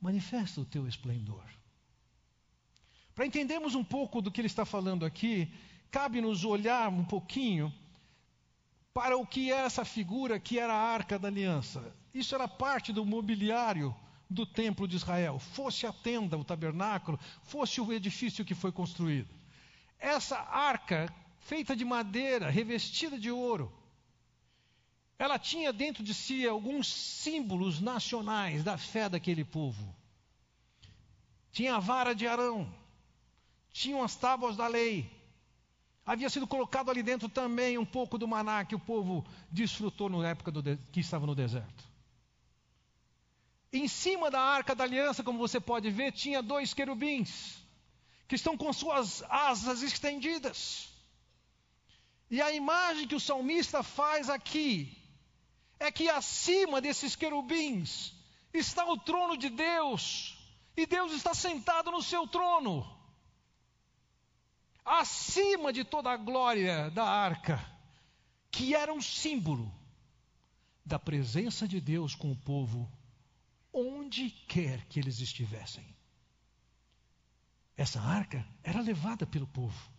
manifesta 0.00 0.60
o 0.60 0.64
teu 0.64 0.86
esplendor. 0.86 1.44
Para 3.14 3.26
entendermos 3.26 3.74
um 3.74 3.82
pouco 3.82 4.22
do 4.22 4.30
que 4.30 4.40
ele 4.40 4.46
está 4.46 4.64
falando 4.64 5.04
aqui, 5.04 5.52
cabe-nos 5.90 6.44
olhar 6.44 6.88
um 6.88 7.04
pouquinho 7.04 7.72
para 8.94 9.16
o 9.16 9.26
que 9.26 9.50
é 9.50 9.56
essa 9.56 9.84
figura 9.84 10.38
que 10.38 10.58
era 10.58 10.72
a 10.72 10.92
arca 10.94 11.18
da 11.18 11.26
aliança. 11.26 11.94
Isso 12.14 12.34
era 12.34 12.46
parte 12.46 12.92
do 12.92 13.04
mobiliário 13.04 13.94
do 14.28 14.46
templo 14.46 14.86
de 14.86 14.96
Israel, 14.96 15.38
fosse 15.38 15.86
a 15.86 15.92
tenda, 15.92 16.38
o 16.38 16.44
tabernáculo, 16.44 17.18
fosse 17.42 17.80
o 17.80 17.92
edifício 17.92 18.44
que 18.44 18.54
foi 18.54 18.70
construído. 18.70 19.28
Essa 19.98 20.38
arca, 20.38 21.12
feita 21.40 21.74
de 21.74 21.84
madeira, 21.84 22.50
revestida 22.50 23.18
de 23.18 23.30
ouro, 23.30 23.72
ela 25.18 25.38
tinha 25.38 25.72
dentro 25.72 26.04
de 26.04 26.12
si 26.12 26.46
alguns 26.46 26.92
símbolos 26.92 27.80
nacionais 27.80 28.62
da 28.62 28.76
fé 28.76 29.08
daquele 29.08 29.44
povo. 29.44 29.94
Tinha 31.50 31.76
a 31.76 31.80
vara 31.80 32.14
de 32.14 32.26
Arão, 32.26 32.70
tinham 33.72 34.02
as 34.02 34.14
tábuas 34.14 34.56
da 34.56 34.66
lei. 34.66 35.10
Havia 36.04 36.28
sido 36.28 36.46
colocado 36.46 36.90
ali 36.90 37.02
dentro 37.02 37.28
também 37.28 37.78
um 37.78 37.84
pouco 37.84 38.18
do 38.18 38.28
maná 38.28 38.64
que 38.64 38.74
o 38.74 38.78
povo 38.78 39.24
desfrutou 39.50 40.08
na 40.10 40.28
época 40.28 40.52
que 40.92 41.00
estava 41.00 41.26
no 41.26 41.34
deserto. 41.34 41.84
Em 43.72 43.88
cima 43.88 44.30
da 44.30 44.40
arca 44.40 44.74
da 44.74 44.84
aliança, 44.84 45.24
como 45.24 45.38
você 45.38 45.58
pode 45.58 45.90
ver, 45.90 46.12
tinha 46.12 46.42
dois 46.42 46.72
querubins 46.72 47.65
que 48.28 48.34
estão 48.34 48.56
com 48.56 48.72
suas 48.72 49.22
asas 49.28 49.82
estendidas. 49.82 50.88
E 52.30 52.42
a 52.42 52.52
imagem 52.52 53.06
que 53.06 53.14
o 53.14 53.20
salmista 53.20 53.82
faz 53.82 54.28
aqui 54.28 54.96
é 55.78 55.92
que 55.92 56.08
acima 56.08 56.80
desses 56.80 57.14
querubins 57.14 58.12
está 58.52 58.84
o 58.86 58.98
trono 58.98 59.36
de 59.36 59.48
Deus, 59.48 60.36
e 60.76 60.86
Deus 60.86 61.12
está 61.12 61.34
sentado 61.34 61.90
no 61.90 62.02
seu 62.02 62.26
trono. 62.26 62.84
Acima 64.84 65.72
de 65.72 65.84
toda 65.84 66.10
a 66.10 66.16
glória 66.16 66.90
da 66.90 67.04
arca, 67.04 67.64
que 68.50 68.74
era 68.74 68.92
um 68.92 69.00
símbolo 69.00 69.72
da 70.84 70.98
presença 70.98 71.66
de 71.66 71.80
Deus 71.80 72.14
com 72.14 72.30
o 72.30 72.36
povo, 72.36 72.90
onde 73.72 74.30
quer 74.30 74.86
que 74.86 75.00
eles 75.00 75.20
estivessem. 75.20 75.95
Essa 77.76 78.00
arca 78.00 78.46
era 78.62 78.80
levada 78.80 79.26
pelo 79.26 79.46
povo 79.46 79.96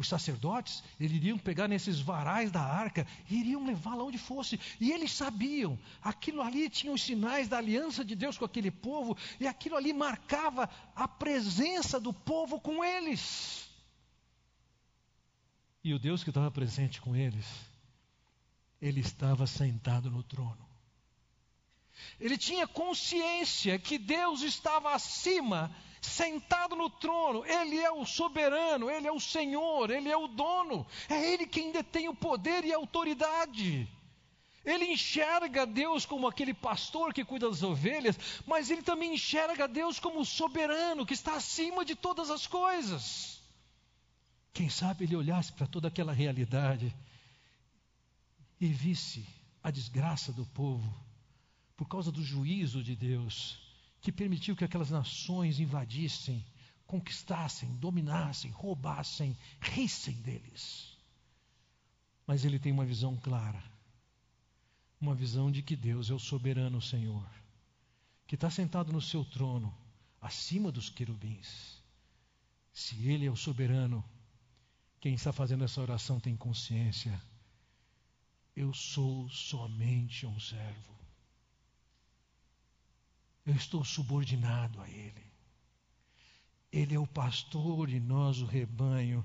os 0.00 0.08
sacerdotes, 0.08 0.82
iriam 0.98 1.38
pegar 1.38 1.68
nesses 1.68 2.00
varais 2.00 2.50
da 2.50 2.62
arca 2.62 3.06
e 3.28 3.36
iriam 3.36 3.66
levá-la 3.66 4.02
onde 4.02 4.18
fosse. 4.18 4.58
E 4.80 4.90
eles 4.90 5.12
sabiam, 5.12 5.78
aquilo 6.02 6.42
ali 6.42 6.68
tinha 6.70 6.92
os 6.92 7.02
sinais 7.02 7.48
da 7.48 7.58
aliança 7.58 8.04
de 8.04 8.14
Deus 8.14 8.38
com 8.38 8.44
aquele 8.44 8.70
povo, 8.70 9.16
e 9.38 9.46
aquilo 9.46 9.76
ali 9.76 9.92
marcava 9.92 10.68
a 10.94 11.06
presença 11.06 12.00
do 12.00 12.12
povo 12.12 12.60
com 12.60 12.82
eles. 12.84 13.68
E 15.84 15.92
o 15.94 15.98
Deus 15.98 16.24
que 16.24 16.30
estava 16.30 16.50
presente 16.50 17.00
com 17.00 17.14
eles, 17.14 17.46
ele 18.80 19.00
estava 19.00 19.46
sentado 19.46 20.10
no 20.10 20.22
trono. 20.22 20.69
Ele 22.18 22.36
tinha 22.36 22.66
consciência 22.66 23.78
que 23.78 23.98
Deus 23.98 24.42
estava 24.42 24.94
acima 24.94 25.74
sentado 26.00 26.74
no 26.74 26.88
trono, 26.88 27.44
Ele 27.44 27.78
é 27.78 27.90
o 27.90 28.06
soberano, 28.06 28.90
Ele 28.90 29.06
é 29.06 29.12
o 29.12 29.20
Senhor, 29.20 29.90
Ele 29.90 30.08
é 30.08 30.16
o 30.16 30.28
dono, 30.28 30.86
é 31.08 31.32
Ele 31.32 31.46
quem 31.46 31.72
detém 31.72 32.08
o 32.08 32.14
poder 32.14 32.64
e 32.64 32.72
a 32.72 32.76
autoridade. 32.76 33.88
Ele 34.64 34.92
enxerga 34.92 35.66
Deus 35.66 36.04
como 36.04 36.26
aquele 36.26 36.52
pastor 36.52 37.14
que 37.14 37.24
cuida 37.24 37.48
das 37.48 37.62
ovelhas, 37.62 38.18
mas 38.46 38.70
ele 38.70 38.82
também 38.82 39.14
enxerga 39.14 39.66
Deus 39.66 39.98
como 39.98 40.20
o 40.20 40.24
soberano 40.24 41.06
que 41.06 41.14
está 41.14 41.34
acima 41.34 41.82
de 41.82 41.94
todas 41.96 42.30
as 42.30 42.46
coisas. 42.46 43.40
Quem 44.52 44.68
sabe 44.68 45.04
ele 45.04 45.16
olhasse 45.16 45.50
para 45.52 45.66
toda 45.66 45.88
aquela 45.88 46.12
realidade 46.12 46.94
e 48.60 48.66
visse 48.66 49.26
a 49.62 49.70
desgraça 49.70 50.30
do 50.30 50.44
povo 50.44 51.09
por 51.80 51.88
causa 51.88 52.12
do 52.12 52.22
juízo 52.22 52.84
de 52.84 52.94
Deus 52.94 53.58
que 54.02 54.12
permitiu 54.12 54.54
que 54.54 54.62
aquelas 54.62 54.90
nações 54.90 55.58
invadissem, 55.58 56.44
conquistassem, 56.86 57.74
dominassem, 57.76 58.50
roubassem, 58.50 59.34
rissem 59.58 60.14
deles. 60.16 60.94
Mas 62.26 62.44
ele 62.44 62.58
tem 62.58 62.70
uma 62.70 62.84
visão 62.84 63.16
clara, 63.16 63.64
uma 65.00 65.14
visão 65.14 65.50
de 65.50 65.62
que 65.62 65.74
Deus 65.74 66.10
é 66.10 66.12
o 66.12 66.18
soberano 66.18 66.82
Senhor, 66.82 67.26
que 68.26 68.34
está 68.34 68.50
sentado 68.50 68.92
no 68.92 69.00
seu 69.00 69.24
trono, 69.24 69.74
acima 70.20 70.70
dos 70.70 70.90
querubins. 70.90 71.82
Se 72.74 73.08
ele 73.08 73.24
é 73.24 73.30
o 73.30 73.36
soberano, 73.36 74.04
quem 75.00 75.14
está 75.14 75.32
fazendo 75.32 75.64
essa 75.64 75.80
oração 75.80 76.20
tem 76.20 76.36
consciência. 76.36 77.18
Eu 78.54 78.74
sou 78.74 79.30
somente 79.30 80.26
um 80.26 80.38
servo. 80.38 80.99
Eu 83.46 83.54
estou 83.54 83.84
subordinado 83.84 84.80
a 84.80 84.88
Ele. 84.88 85.30
Ele 86.72 86.94
é 86.94 86.98
o 86.98 87.06
pastor 87.06 87.90
e 87.90 87.98
nós 87.98 88.40
o 88.40 88.46
rebanho. 88.46 89.24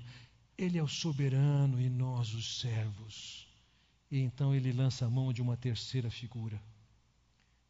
Ele 0.58 0.78
é 0.78 0.82
o 0.82 0.88
soberano 0.88 1.80
e 1.80 1.88
nós 1.88 2.34
os 2.34 2.60
servos. 2.60 3.46
E 4.10 4.18
então 4.18 4.54
ele 4.54 4.72
lança 4.72 5.06
a 5.06 5.10
mão 5.10 5.32
de 5.32 5.42
uma 5.42 5.56
terceira 5.56 6.10
figura. 6.10 6.60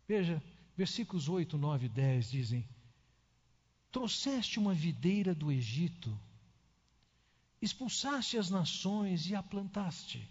Veja, 0.06 0.42
versículos 0.76 1.28
8, 1.28 1.56
9 1.58 1.86
e 1.86 1.88
10 1.88 2.30
dizem: 2.30 2.68
Trouxeste 3.90 4.58
uma 4.58 4.74
videira 4.74 5.34
do 5.34 5.50
Egito, 5.50 6.18
expulsaste 7.60 8.36
as 8.36 8.50
nações 8.50 9.28
e 9.28 9.34
a 9.34 9.42
plantaste. 9.42 10.28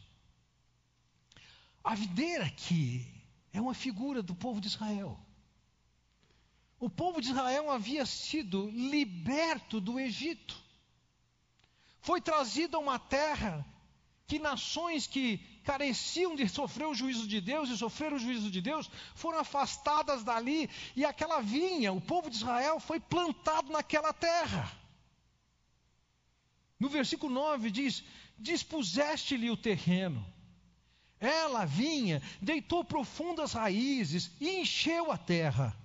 A 1.84 1.94
videira 1.94 2.46
aqui 2.46 3.06
é 3.52 3.60
uma 3.60 3.74
figura 3.74 4.24
do 4.24 4.34
povo 4.36 4.62
de 4.62 4.68
Israel. 4.68 5.20
O 6.80 6.90
povo 6.90 7.22
de 7.22 7.30
Israel 7.30 7.72
havia 7.72 8.06
sido 8.06 8.70
liberto 8.70 9.80
do 9.80 10.00
Egito. 10.00 10.56
Foi 12.02 12.20
trazido 12.22 12.78
a 12.78 12.80
uma 12.80 13.00
terra 13.00 13.66
que 14.28 14.40
nações 14.40 15.08
que 15.08 15.38
careciam 15.64 16.36
de 16.36 16.48
sofrer 16.50 16.88
o 16.88 16.94
juízo 16.94 17.28
de 17.28 17.40
Deus 17.40 17.70
e 17.70 17.78
sofrer 17.78 18.12
o 18.14 18.20
juízo 18.20 18.52
de 18.52 18.62
Deus 18.62 18.90
foram 19.14 19.40
afastadas 19.40 20.24
dali 20.24 20.70
e 20.96 21.06
aquela 21.06 21.42
vinha, 21.42 21.94
o 21.94 22.02
povo 22.02 22.30
de 22.30 22.38
Israel 22.38 22.80
foi 22.80 23.00
plantado 23.00 23.72
naquela 23.72 24.12
terra. 24.12 24.72
No 26.80 26.90
versículo 26.90 27.34
9 27.34 27.72
diz: 27.72 28.04
Dispuseste-lhe 28.38 29.50
o 29.50 29.58
terreno. 29.58 30.26
Ela 31.20 31.66
vinha, 31.66 32.22
deitou 32.42 32.84
profundas 32.84 33.54
raízes 33.54 34.32
e 34.40 34.60
encheu 34.60 35.12
a 35.12 35.18
terra. 35.18 35.76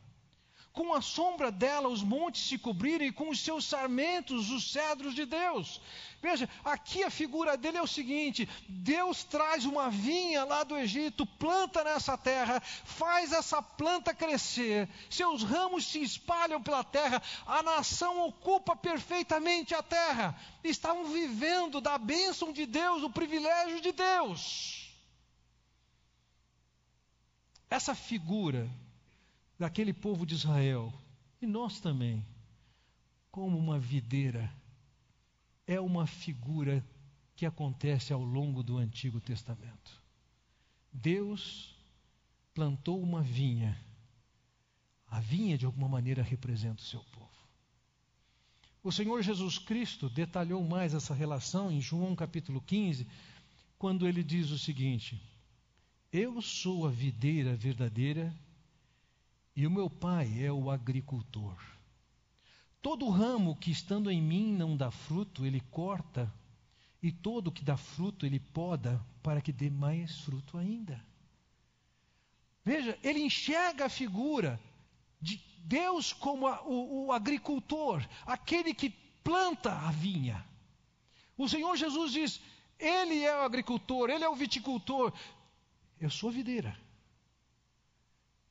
Com 0.73 0.95
a 0.95 1.01
sombra 1.01 1.51
dela 1.51 1.89
os 1.89 2.03
montes 2.03 2.47
se 2.47 2.57
cobriram 2.57 3.05
e 3.05 3.11
com 3.11 3.29
os 3.29 3.41
seus 3.41 3.65
sarmentos 3.65 4.51
os 4.51 4.71
cedros 4.71 5.15
de 5.15 5.27
Deus. 5.27 5.81
Veja, 6.23 6.49
aqui 6.65 7.03
a 7.03 7.11
figura 7.11 7.57
dele 7.57 7.79
é 7.79 7.83
o 7.83 7.89
seguinte: 7.89 8.49
Deus 8.69 9.25
traz 9.25 9.65
uma 9.65 9.91
vinha 9.91 10.45
lá 10.45 10.63
do 10.63 10.77
Egito, 10.77 11.27
planta 11.27 11.83
nessa 11.83 12.17
terra, 12.17 12.61
faz 12.85 13.33
essa 13.33 13.61
planta 13.61 14.15
crescer, 14.15 14.89
seus 15.09 15.43
ramos 15.43 15.87
se 15.87 16.01
espalham 16.01 16.63
pela 16.63 16.85
terra, 16.85 17.21
a 17.47 17.63
nação 17.65 18.21
ocupa 18.27 18.77
perfeitamente 18.77 19.75
a 19.75 19.83
terra. 19.83 20.39
Estavam 20.63 21.07
vivendo 21.07 21.81
da 21.81 21.99
bênção 21.99 22.53
de 22.53 22.65
Deus, 22.65 23.01
do 23.01 23.11
privilégio 23.11 23.81
de 23.81 23.91
Deus. 23.91 24.89
Essa 27.69 27.95
figura 27.95 28.69
daquele 29.61 29.93
povo 29.93 30.25
de 30.25 30.35
Israel, 30.35 30.91
e 31.39 31.47
nós 31.47 31.81
também, 31.81 32.25
como 33.31 33.59
uma 33.59 33.79
videira, 33.79 34.51
é 35.67 35.79
uma 35.79 36.07
figura 36.07 36.83
que 37.37 37.45
acontece 37.45 38.11
ao 38.11 38.23
longo 38.23 38.63
do 38.63 38.79
Antigo 38.79 39.21
Testamento. 39.21 40.03
Deus 40.91 41.77
plantou 42.55 43.03
uma 43.03 43.21
vinha, 43.21 43.79
a 45.07 45.21
vinha 45.21 45.59
de 45.59 45.67
alguma 45.67 45.91
maneira 45.91 46.23
representa 46.23 46.81
o 46.81 46.87
seu 46.87 47.05
povo. 47.13 47.29
O 48.83 48.91
Senhor 48.91 49.21
Jesus 49.21 49.59
Cristo 49.59 50.09
detalhou 50.09 50.67
mais 50.67 50.95
essa 50.95 51.13
relação 51.13 51.71
em 51.71 51.83
João 51.83 52.17
capítulo 52.17 52.63
15, 52.63 53.07
quando 53.79 54.09
ele 54.09 54.25
diz 54.25 54.51
o 54.51 54.59
seguinte: 54.59 55.21
Eu 56.11 56.41
sou 56.41 56.87
a 56.87 56.91
videira 56.91 57.55
verdadeira 57.55 58.35
e 59.55 59.67
o 59.67 59.71
meu 59.71 59.91
pai 59.91 60.45
é 60.45 60.53
o 60.53 60.71
agricultor. 60.71 61.57
Todo 62.81 63.09
ramo 63.11 63.57
que 63.57 63.71
estando 63.71 64.11
em 64.11 64.23
mim 64.23 64.55
não 64.55 64.77
dá 64.77 64.91
fruto, 64.91 65.45
ele 65.45 65.61
corta, 65.71 66.33
e 67.03 67.11
todo 67.11 67.53
que 67.53 67.65
dá 67.65 67.77
fruto, 67.77 68.25
ele 68.25 68.41
poda, 68.41 69.05
para 69.23 69.41
que 69.41 69.53
dê 69.53 69.69
mais 69.71 70.21
fruto 70.21 70.57
ainda. 70.57 71.05
Veja, 72.65 72.99
ele 73.03 73.21
enxerga 73.21 73.87
a 73.87 73.91
figura 73.91 74.61
de 75.21 75.37
Deus 75.65 76.13
como 76.13 76.47
a, 76.47 76.63
o, 76.63 77.07
o 77.07 77.13
agricultor, 77.13 78.07
aquele 78.27 78.75
que 78.75 78.91
planta 79.23 79.73
a 79.73 79.91
vinha. 79.91 80.45
O 81.37 81.49
Senhor 81.49 81.77
Jesus 81.77 82.13
diz: 82.13 82.41
Ele 82.79 83.25
é 83.25 83.35
o 83.37 83.43
agricultor, 83.43 84.11
Ele 84.11 84.25
é 84.25 84.29
o 84.29 84.35
viticultor. 84.35 85.13
Eu 85.99 86.11
sou 86.11 86.31
videira. 86.31 86.79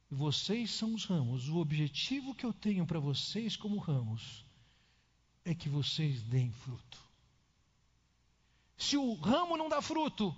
Vocês 0.10 0.72
são 0.72 0.96
os 0.96 1.06
ramos. 1.06 1.50
O 1.50 1.58
objetivo 1.58 2.34
que 2.34 2.46
eu 2.46 2.52
tenho 2.52 2.86
para 2.86 3.00
vocês 3.00 3.56
como 3.56 3.78
ramos 3.78 4.44
é 5.46 5.54
que 5.54 5.70
vocês 5.70 6.24
deem 6.24 6.52
fruto. 6.52 6.98
Se 8.76 8.98
o 8.98 9.14
ramo 9.14 9.56
não 9.56 9.70
dá 9.70 9.82
fruto, 9.82 10.36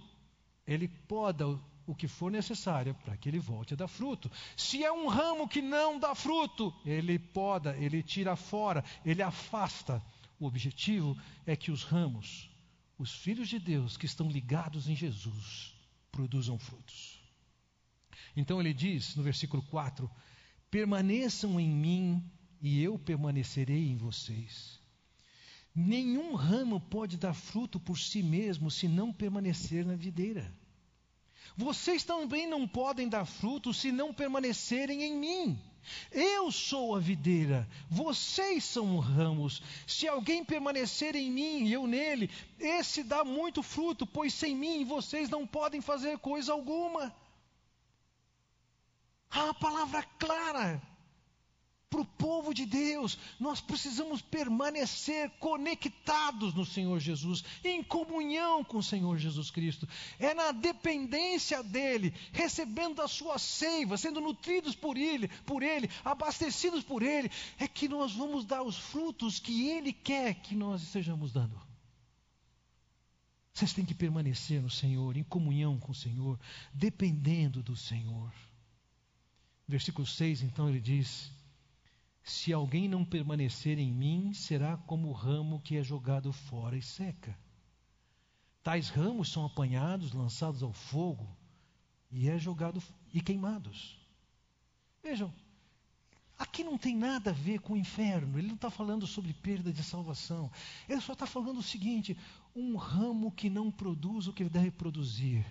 ele 0.67 0.87
poda 0.87 1.47
o 1.85 1.95
que 1.95 2.07
for 2.07 2.31
necessário 2.31 2.93
para 2.95 3.15
que 3.15 3.29
ele 3.29 3.39
volte 3.39 3.73
a 3.73 3.77
dar 3.77 3.87
fruto. 3.87 4.31
Se 4.57 4.83
é 4.83 4.91
um 4.91 5.07
ramo 5.07 5.47
que 5.47 5.61
não 5.61 5.99
dá 5.99 6.13
fruto, 6.15 6.73
ele 6.85 7.17
poda, 7.17 7.75
ele 7.77 8.03
tira 8.03 8.35
fora, 8.35 8.83
ele 9.05 9.21
afasta. 9.21 10.03
O 10.39 10.45
objetivo 10.45 11.17
é 11.45 11.55
que 11.55 11.71
os 11.71 11.83
ramos, 11.83 12.49
os 12.97 13.11
filhos 13.11 13.47
de 13.47 13.59
Deus 13.59 13.95
que 13.95 14.05
estão 14.05 14.29
ligados 14.29 14.89
em 14.89 14.95
Jesus, 14.95 15.73
produzam 16.11 16.57
frutos. 16.57 17.20
Então 18.35 18.59
ele 18.59 18.73
diz 18.73 19.15
no 19.15 19.23
versículo 19.23 19.63
4: 19.63 20.09
Permaneçam 20.69 21.59
em 21.59 21.69
mim 21.69 22.23
e 22.61 22.81
eu 22.81 22.97
permanecerei 22.97 23.89
em 23.89 23.97
vocês. 23.97 24.79
Nenhum 25.73 26.35
ramo 26.35 26.79
pode 26.79 27.17
dar 27.17 27.33
fruto 27.33 27.79
por 27.79 27.97
si 27.97 28.21
mesmo 28.21 28.69
se 28.69 28.87
não 28.87 29.11
permanecer 29.11 29.85
na 29.85 29.95
videira. 29.95 30.53
Vocês 31.55 32.03
também 32.03 32.47
não 32.47 32.67
podem 32.67 33.07
dar 33.07 33.25
fruto 33.25 33.73
se 33.73 33.91
não 33.91 34.13
permanecerem 34.13 35.03
em 35.03 35.15
mim. 35.15 35.59
Eu 36.11 36.51
sou 36.51 36.95
a 36.95 36.99
videira, 36.99 37.67
vocês 37.89 38.63
são 38.63 38.99
ramos. 38.99 39.61
Se 39.87 40.07
alguém 40.07 40.45
permanecer 40.45 41.15
em 41.15 41.31
mim 41.31 41.65
e 41.65 41.73
eu 41.73 41.87
nele, 41.87 42.29
esse 42.59 43.03
dá 43.03 43.23
muito 43.23 43.63
fruto, 43.63 44.05
pois 44.05 44.33
sem 44.33 44.55
mim 44.55 44.85
vocês 44.85 45.29
não 45.29 45.47
podem 45.47 45.81
fazer 45.81 46.19
coisa 46.19 46.51
alguma. 46.53 47.13
Há 49.31 49.45
uma 49.45 49.53
palavra 49.53 50.03
clara 50.19 50.81
para 51.91 52.01
o 52.01 52.05
povo 52.05 52.53
de 52.53 52.65
Deus. 52.65 53.19
Nós 53.37 53.59
precisamos 53.59 54.21
permanecer 54.21 55.29
conectados 55.31 56.53
no 56.53 56.65
Senhor 56.65 56.99
Jesus, 56.99 57.43
em 57.63 57.83
comunhão 57.83 58.63
com 58.63 58.77
o 58.77 58.83
Senhor 58.83 59.17
Jesus 59.17 59.51
Cristo. 59.51 59.87
É 60.17 60.33
na 60.33 60.53
dependência 60.53 61.61
dele, 61.61 62.13
recebendo 62.31 63.01
a 63.01 63.09
sua 63.09 63.37
seiva, 63.37 63.97
sendo 63.97 64.21
nutridos 64.21 64.73
por 64.73 64.97
ele, 64.97 65.27
por 65.45 65.61
ele, 65.61 65.89
abastecidos 66.03 66.81
por 66.81 67.03
ele, 67.03 67.29
é 67.59 67.67
que 67.67 67.89
nós 67.89 68.13
vamos 68.13 68.45
dar 68.45 68.63
os 68.63 68.77
frutos 68.77 69.37
que 69.37 69.67
ele 69.69 69.91
quer 69.91 70.35
que 70.35 70.55
nós 70.55 70.81
estejamos 70.81 71.33
dando. 71.33 71.61
Vocês 73.53 73.73
têm 73.73 73.83
que 73.83 73.93
permanecer 73.93 74.61
no 74.61 74.69
Senhor, 74.69 75.17
em 75.17 75.23
comunhão 75.23 75.77
com 75.77 75.91
o 75.91 75.95
Senhor, 75.95 76.39
dependendo 76.73 77.61
do 77.61 77.75
Senhor. 77.75 78.31
Versículo 79.71 80.05
6, 80.05 80.41
então, 80.41 80.67
ele 80.67 80.81
diz: 80.81 81.31
Se 82.21 82.51
alguém 82.51 82.89
não 82.89 83.05
permanecer 83.05 83.79
em 83.79 83.89
mim, 83.89 84.33
será 84.33 84.75
como 84.75 85.07
o 85.07 85.13
ramo 85.13 85.61
que 85.61 85.77
é 85.77 85.81
jogado 85.81 86.33
fora 86.33 86.77
e 86.77 86.81
seca. 86.81 87.33
Tais 88.61 88.89
ramos 88.89 89.31
são 89.31 89.45
apanhados, 89.45 90.11
lançados 90.11 90.61
ao 90.61 90.73
fogo 90.73 91.25
e 92.11 92.27
é 92.27 92.37
jogado 92.37 92.83
e 93.13 93.21
queimados. 93.21 93.97
Vejam, 95.01 95.33
aqui 96.37 96.65
não 96.65 96.77
tem 96.77 96.93
nada 96.93 97.29
a 97.29 97.33
ver 97.33 97.61
com 97.61 97.71
o 97.71 97.77
inferno. 97.77 98.37
Ele 98.37 98.49
não 98.49 98.55
está 98.55 98.69
falando 98.69 99.07
sobre 99.07 99.31
perda 99.31 99.71
de 99.71 99.81
salvação. 99.85 100.51
Ele 100.89 100.99
só 100.99 101.13
está 101.13 101.25
falando 101.25 101.59
o 101.59 101.63
seguinte: 101.63 102.17
um 102.53 102.75
ramo 102.75 103.31
que 103.31 103.49
não 103.49 103.71
produz 103.71 104.27
o 104.27 104.33
que 104.33 104.43
ele 104.43 104.49
deve 104.49 104.71
produzir 104.71 105.45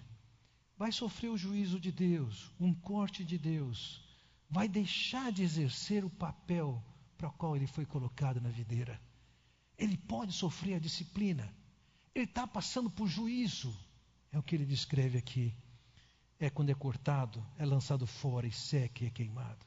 vai 0.76 0.92
sofrer 0.92 1.30
o 1.30 1.38
juízo 1.38 1.80
de 1.80 1.90
Deus, 1.90 2.50
um 2.60 2.74
corte 2.74 3.24
de 3.24 3.38
Deus 3.38 4.09
vai 4.50 4.68
deixar 4.68 5.30
de 5.30 5.42
exercer 5.42 6.04
o 6.04 6.10
papel 6.10 6.82
para 7.16 7.28
o 7.28 7.32
qual 7.32 7.54
ele 7.54 7.66
foi 7.66 7.86
colocado 7.86 8.40
na 8.40 8.48
videira. 8.48 9.00
Ele 9.78 9.96
pode 9.96 10.32
sofrer 10.32 10.74
a 10.74 10.78
disciplina. 10.78 11.54
Ele 12.14 12.24
está 12.24 12.46
passando 12.46 12.90
por 12.90 13.06
juízo. 13.06 13.74
É 14.32 14.38
o 14.38 14.42
que 14.42 14.54
ele 14.54 14.66
descreve 14.66 15.16
aqui. 15.16 15.54
É 16.38 16.50
quando 16.50 16.70
é 16.70 16.74
cortado, 16.74 17.44
é 17.58 17.64
lançado 17.64 18.06
fora 18.06 18.46
e 18.46 18.52
seca 18.52 19.04
e 19.04 19.06
é 19.06 19.10
queimado. 19.10 19.64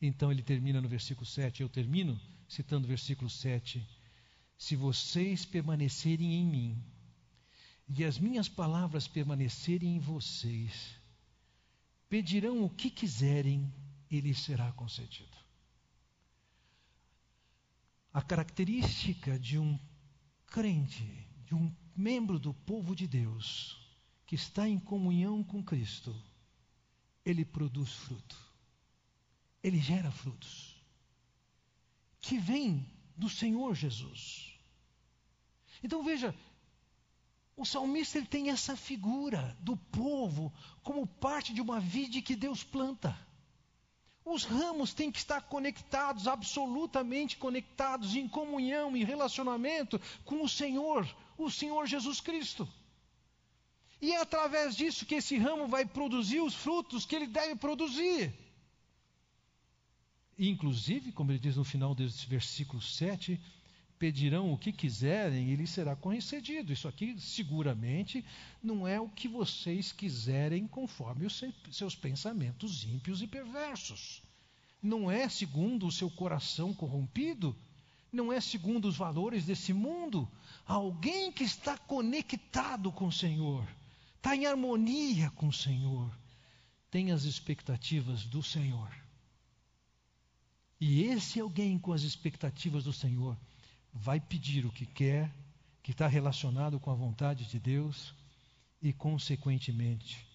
Então 0.00 0.30
ele 0.30 0.42
termina 0.42 0.80
no 0.80 0.88
versículo 0.88 1.26
7. 1.26 1.62
Eu 1.62 1.68
termino 1.68 2.20
citando 2.48 2.84
o 2.84 2.88
versículo 2.88 3.28
7. 3.28 3.84
Se 4.56 4.76
vocês 4.76 5.44
permanecerem 5.44 6.34
em 6.34 6.46
mim 6.46 6.84
e 7.88 8.04
as 8.04 8.18
minhas 8.18 8.48
palavras 8.48 9.08
permanecerem 9.08 9.96
em 9.96 9.98
vocês, 9.98 10.94
pedirão 12.08 12.64
o 12.64 12.70
que 12.70 12.90
quiserem 12.90 13.72
e 14.10 14.20
lhes 14.20 14.38
será 14.38 14.72
concedido. 14.72 15.36
A 18.12 18.22
característica 18.22 19.38
de 19.38 19.58
um 19.58 19.78
crente, 20.46 21.28
de 21.44 21.54
um 21.54 21.74
membro 21.94 22.38
do 22.38 22.54
povo 22.54 22.94
de 22.94 23.06
Deus, 23.06 23.78
que 24.24 24.34
está 24.34 24.68
em 24.68 24.78
comunhão 24.78 25.42
com 25.42 25.62
Cristo, 25.62 26.14
ele 27.24 27.44
produz 27.44 27.92
fruto. 27.92 28.36
Ele 29.62 29.78
gera 29.80 30.10
frutos. 30.10 30.80
Que 32.20 32.38
vem 32.38 32.90
do 33.16 33.28
Senhor 33.28 33.74
Jesus. 33.74 34.58
Então 35.82 36.02
veja, 36.02 36.34
o 37.56 37.64
salmista 37.64 38.18
ele 38.18 38.26
tem 38.26 38.50
essa 38.50 38.76
figura 38.76 39.56
do 39.60 39.76
povo 39.76 40.52
como 40.82 41.06
parte 41.06 41.54
de 41.54 41.60
uma 41.60 41.80
vide 41.80 42.20
que 42.20 42.36
Deus 42.36 42.62
planta. 42.62 43.18
Os 44.24 44.44
ramos 44.44 44.92
têm 44.92 45.10
que 45.10 45.18
estar 45.18 45.40
conectados, 45.42 46.26
absolutamente 46.26 47.36
conectados, 47.36 48.14
em 48.14 48.28
comunhão, 48.28 48.96
em 48.96 49.04
relacionamento 49.04 50.00
com 50.24 50.42
o 50.42 50.48
Senhor, 50.48 51.08
o 51.38 51.50
Senhor 51.50 51.86
Jesus 51.86 52.20
Cristo. 52.20 52.68
E 54.02 54.12
é 54.12 54.20
através 54.20 54.76
disso 54.76 55.06
que 55.06 55.14
esse 55.14 55.38
ramo 55.38 55.66
vai 55.66 55.86
produzir 55.86 56.40
os 56.40 56.54
frutos 56.54 57.06
que 57.06 57.16
ele 57.16 57.26
deve 57.26 57.56
produzir. 57.56 58.34
Inclusive, 60.38 61.12
como 61.12 61.32
ele 61.32 61.38
diz 61.38 61.56
no 61.56 61.64
final 61.64 61.94
desse 61.94 62.26
versículo 62.26 62.82
7, 62.82 63.40
pedirão 63.98 64.52
o 64.52 64.58
que 64.58 64.72
quiserem 64.72 65.50
e 65.50 65.56
lhes 65.56 65.70
será 65.70 65.96
concedido. 65.96 66.72
Isso 66.72 66.88
aqui 66.88 67.18
seguramente 67.18 68.24
não 68.62 68.86
é 68.86 69.00
o 69.00 69.08
que 69.08 69.28
vocês 69.28 69.92
quiserem 69.92 70.66
conforme 70.66 71.26
os 71.26 71.42
seus 71.70 71.94
pensamentos 71.94 72.84
ímpios 72.84 73.22
e 73.22 73.26
perversos. 73.26 74.22
Não 74.82 75.10
é 75.10 75.28
segundo 75.28 75.86
o 75.86 75.92
seu 75.92 76.10
coração 76.10 76.72
corrompido, 76.72 77.56
não 78.12 78.32
é 78.32 78.40
segundo 78.40 78.86
os 78.86 78.96
valores 78.96 79.44
desse 79.44 79.72
mundo. 79.72 80.28
Alguém 80.66 81.32
que 81.32 81.44
está 81.44 81.76
conectado 81.76 82.92
com 82.92 83.06
o 83.06 83.12
Senhor, 83.12 83.66
está 84.16 84.36
em 84.36 84.46
harmonia 84.46 85.30
com 85.30 85.48
o 85.48 85.52
Senhor, 85.52 86.10
tem 86.90 87.12
as 87.12 87.24
expectativas 87.24 88.24
do 88.24 88.42
Senhor. 88.42 88.90
E 90.80 91.04
esse 91.04 91.40
alguém 91.40 91.78
com 91.78 91.92
as 91.92 92.02
expectativas 92.02 92.84
do 92.84 92.92
Senhor 92.92 93.36
vai 93.96 94.20
pedir 94.20 94.64
o 94.66 94.70
que 94.70 94.86
quer, 94.86 95.32
que 95.82 95.92
está 95.92 96.06
relacionado 96.06 96.78
com 96.78 96.90
a 96.90 96.94
vontade 96.94 97.46
de 97.46 97.58
Deus, 97.58 98.14
e, 98.82 98.92
consequentemente, 98.92 100.26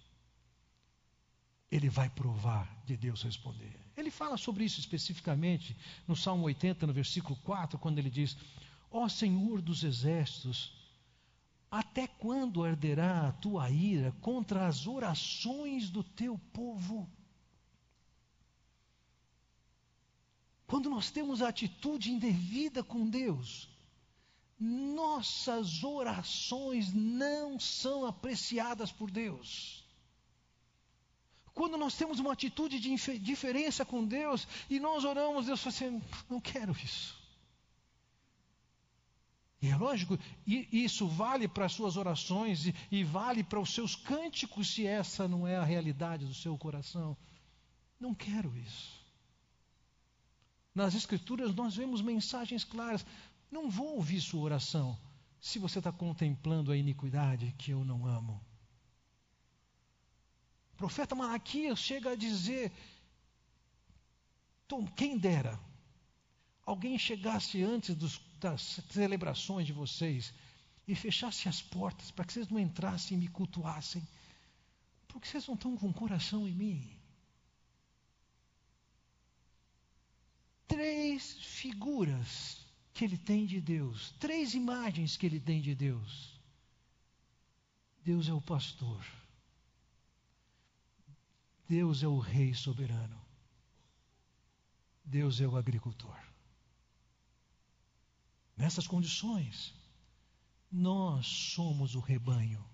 ele 1.72 1.89
vai 1.89 2.09
provar 2.09 2.68
de 2.86 2.97
Deus 2.97 3.22
responder. 3.22 3.80
Ele 3.95 4.09
fala 4.09 4.36
sobre 4.36 4.64
isso 4.66 4.80
especificamente 4.80 5.76
no 6.07 6.16
Salmo 6.16 6.45
80, 6.45 6.88
no 6.88 6.93
versículo 6.93 7.36
4, 7.43 7.78
quando 7.78 7.99
ele 7.99 8.09
diz: 8.09 8.36
Ó 8.89 9.07
Senhor 9.07 9.62
dos 9.62 9.84
exércitos, 9.84 10.74
até 11.70 12.07
quando 12.07 12.64
arderá 12.64 13.28
a 13.28 13.32
tua 13.32 13.70
ira 13.70 14.12
contra 14.20 14.68
as 14.68 14.88
orações 14.88 15.89
do 15.89 16.03
teu 16.03 16.38
povo? 16.51 17.09
Quando 20.72 20.89
nós 20.89 21.11
temos 21.11 21.41
a 21.41 21.49
atitude 21.49 22.13
indevida 22.13 22.82
com 22.82 23.05
Deus, 23.05 23.67
nossas 24.57 25.84
orações 25.84 26.93
não 26.93 27.59
são 27.59 28.05
apreciadas 28.05 28.89
por 28.89 29.11
Deus. 29.11 29.84
Quando 31.53 31.76
nós 31.76 31.97
temos 31.97 32.19
uma 32.19 32.32
atitude 32.32 32.80
de 32.80 33.19
diferença 33.19 33.84
com 33.84 34.05
Deus 34.05 34.47
e 34.69 34.80
nós 34.80 35.03
oramos, 35.03 35.47
Deus 35.47 35.61
fala 35.61 35.76
assim: 35.76 36.01
não 36.30 36.39
quero 36.39 36.72
isso. 36.72 37.22
E 39.61 39.67
é 39.67 39.76
lógico, 39.76 40.17
isso 40.47 41.05
vale 41.05 41.49
para 41.49 41.65
as 41.65 41.74
suas 41.74 41.97
orações 41.97 42.67
e, 42.67 42.76
e 42.89 43.03
vale 43.03 43.43
para 43.43 43.59
os 43.59 43.74
seus 43.74 43.93
cânticos, 43.93 44.74
se 44.74 44.88
essa 44.88 45.28
não 45.28 45.45
é 45.45 45.57
a 45.57 45.65
realidade 45.65 46.26
do 46.26 46.34
seu 46.34 46.57
coração. 46.57 47.17
Não 47.99 48.15
quero 48.15 48.57
isso. 48.57 49.01
Nas 50.74 50.95
Escrituras 50.95 51.53
nós 51.53 51.76
vemos 51.76 52.01
mensagens 52.01 52.63
claras. 52.63 53.05
Não 53.51 53.69
vou 53.69 53.95
ouvir 53.95 54.22
sua 54.22 54.41
oração 54.41 54.97
se 55.39 55.59
você 55.59 55.80
está 55.80 55.91
contemplando 55.91 56.72
a 56.72 56.78
iniquidade 56.78 57.53
que 57.57 57.72
eu 57.72 57.84
não 57.84 58.05
amo. 58.05 58.39
O 60.74 60.78
profeta 60.78 61.15
Malaquias 61.15 61.80
chega 61.80 62.11
a 62.11 62.15
dizer: 62.15 62.72
quem 64.95 65.17
dera 65.17 65.59
alguém 66.65 66.97
chegasse 66.97 67.61
antes 67.61 67.95
dos, 67.95 68.22
das 68.39 68.80
celebrações 68.89 69.67
de 69.67 69.74
vocês 69.74 70.34
e 70.88 70.95
fechasse 70.95 71.49
as 71.49 71.61
portas 71.61 72.11
para 72.11 72.26
que 72.26 72.34
vocês 72.34 72.47
não 72.47 72.59
entrassem 72.59 73.17
e 73.17 73.19
me 73.19 73.28
cultuassem, 73.28 74.07
porque 75.07 75.28
vocês 75.28 75.47
não 75.47 75.55
estão 75.55 75.76
com 75.76 75.89
o 75.89 75.93
coração 75.93 76.47
em 76.47 76.53
mim. 76.53 77.01
Três 80.72 81.34
figuras 81.34 82.65
que 82.93 83.03
ele 83.03 83.17
tem 83.17 83.45
de 83.45 83.59
Deus, 83.59 84.11
três 84.19 84.53
imagens 84.53 85.17
que 85.17 85.26
ele 85.26 85.39
tem 85.39 85.61
de 85.61 85.76
Deus. 85.76 86.39
Deus 88.05 88.30
é 88.30 88.34
o 88.34 88.39
pastor. 88.39 89.05
Deus 91.67 92.03
é 92.03 92.07
o 92.07 92.19
rei 92.19 92.53
soberano. 92.53 93.19
Deus 95.03 95.41
é 95.41 95.47
o 95.47 95.57
agricultor. 95.57 96.17
Nessas 98.55 98.88
condições, 98.88 99.74
nós 100.72 101.28
somos 101.28 101.95
o 101.95 101.99
rebanho. 101.99 102.65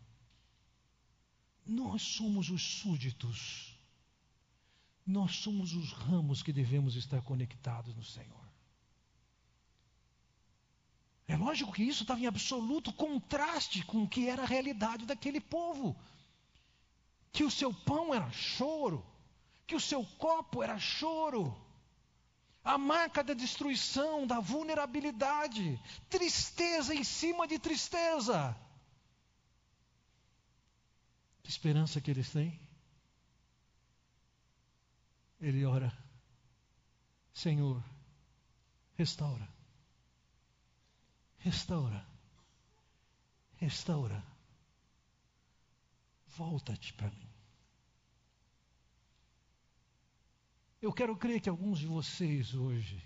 Nós 1.66 2.04
somos 2.04 2.52
os 2.52 2.62
súditos. 2.62 3.77
Nós 5.08 5.38
somos 5.38 5.74
os 5.74 5.94
ramos 5.94 6.44
que 6.44 6.52
devemos 6.52 6.98
estar 6.98 7.22
conectados 7.22 7.96
no 7.96 8.04
Senhor. 8.04 8.46
É 11.26 11.38
lógico 11.38 11.72
que 11.72 11.84
isso 11.84 12.04
estava 12.04 12.20
em 12.20 12.28
absoluto 12.28 12.92
contraste 12.92 13.86
com 13.86 14.04
o 14.04 14.08
que 14.08 14.28
era 14.28 14.44
a 14.44 14.46
realidade 14.46 15.06
daquele 15.06 15.40
povo. 15.40 15.96
Que 17.32 17.46
o 17.46 17.50
seu 17.50 17.74
pão 17.74 18.14
era 18.14 18.30
choro, 18.32 19.06
que 19.66 19.76
o 19.76 19.80
seu 19.80 20.04
copo 20.18 20.62
era 20.62 20.78
choro. 20.78 21.56
A 22.62 22.78
marca 22.78 23.24
da 23.24 23.34
destruição, 23.34 24.28
da 24.28 24.42
vulnerabilidade, 24.42 25.82
tristeza 26.10 26.94
em 26.94 27.04
cima 27.06 27.48
de 27.48 27.58
tristeza. 27.58 28.58
Que 31.44 31.50
esperança 31.50 32.02
que 32.02 32.12
eles 32.12 32.30
têm? 32.30 32.67
Ele 35.40 35.66
ora: 35.66 35.96
Senhor, 37.34 37.84
restaura 38.96 39.58
Restaura. 41.48 42.06
Restaura. 43.56 44.22
Volta-te 46.36 46.94
para 46.94 47.10
mim. 47.10 47.30
Eu 50.82 50.92
quero 50.92 51.16
crer 51.16 51.40
que 51.40 51.48
alguns 51.48 51.80
de 51.80 51.88
vocês 51.88 52.54
hoje 52.54 53.02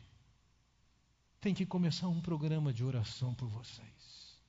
têm 1.39 1.53
que 1.53 1.67
começar 1.67 2.07
um 2.07 2.19
programa 2.19 2.73
de 2.73 2.83
oração 2.83 3.35
por 3.35 3.47
vocês. 3.47 4.41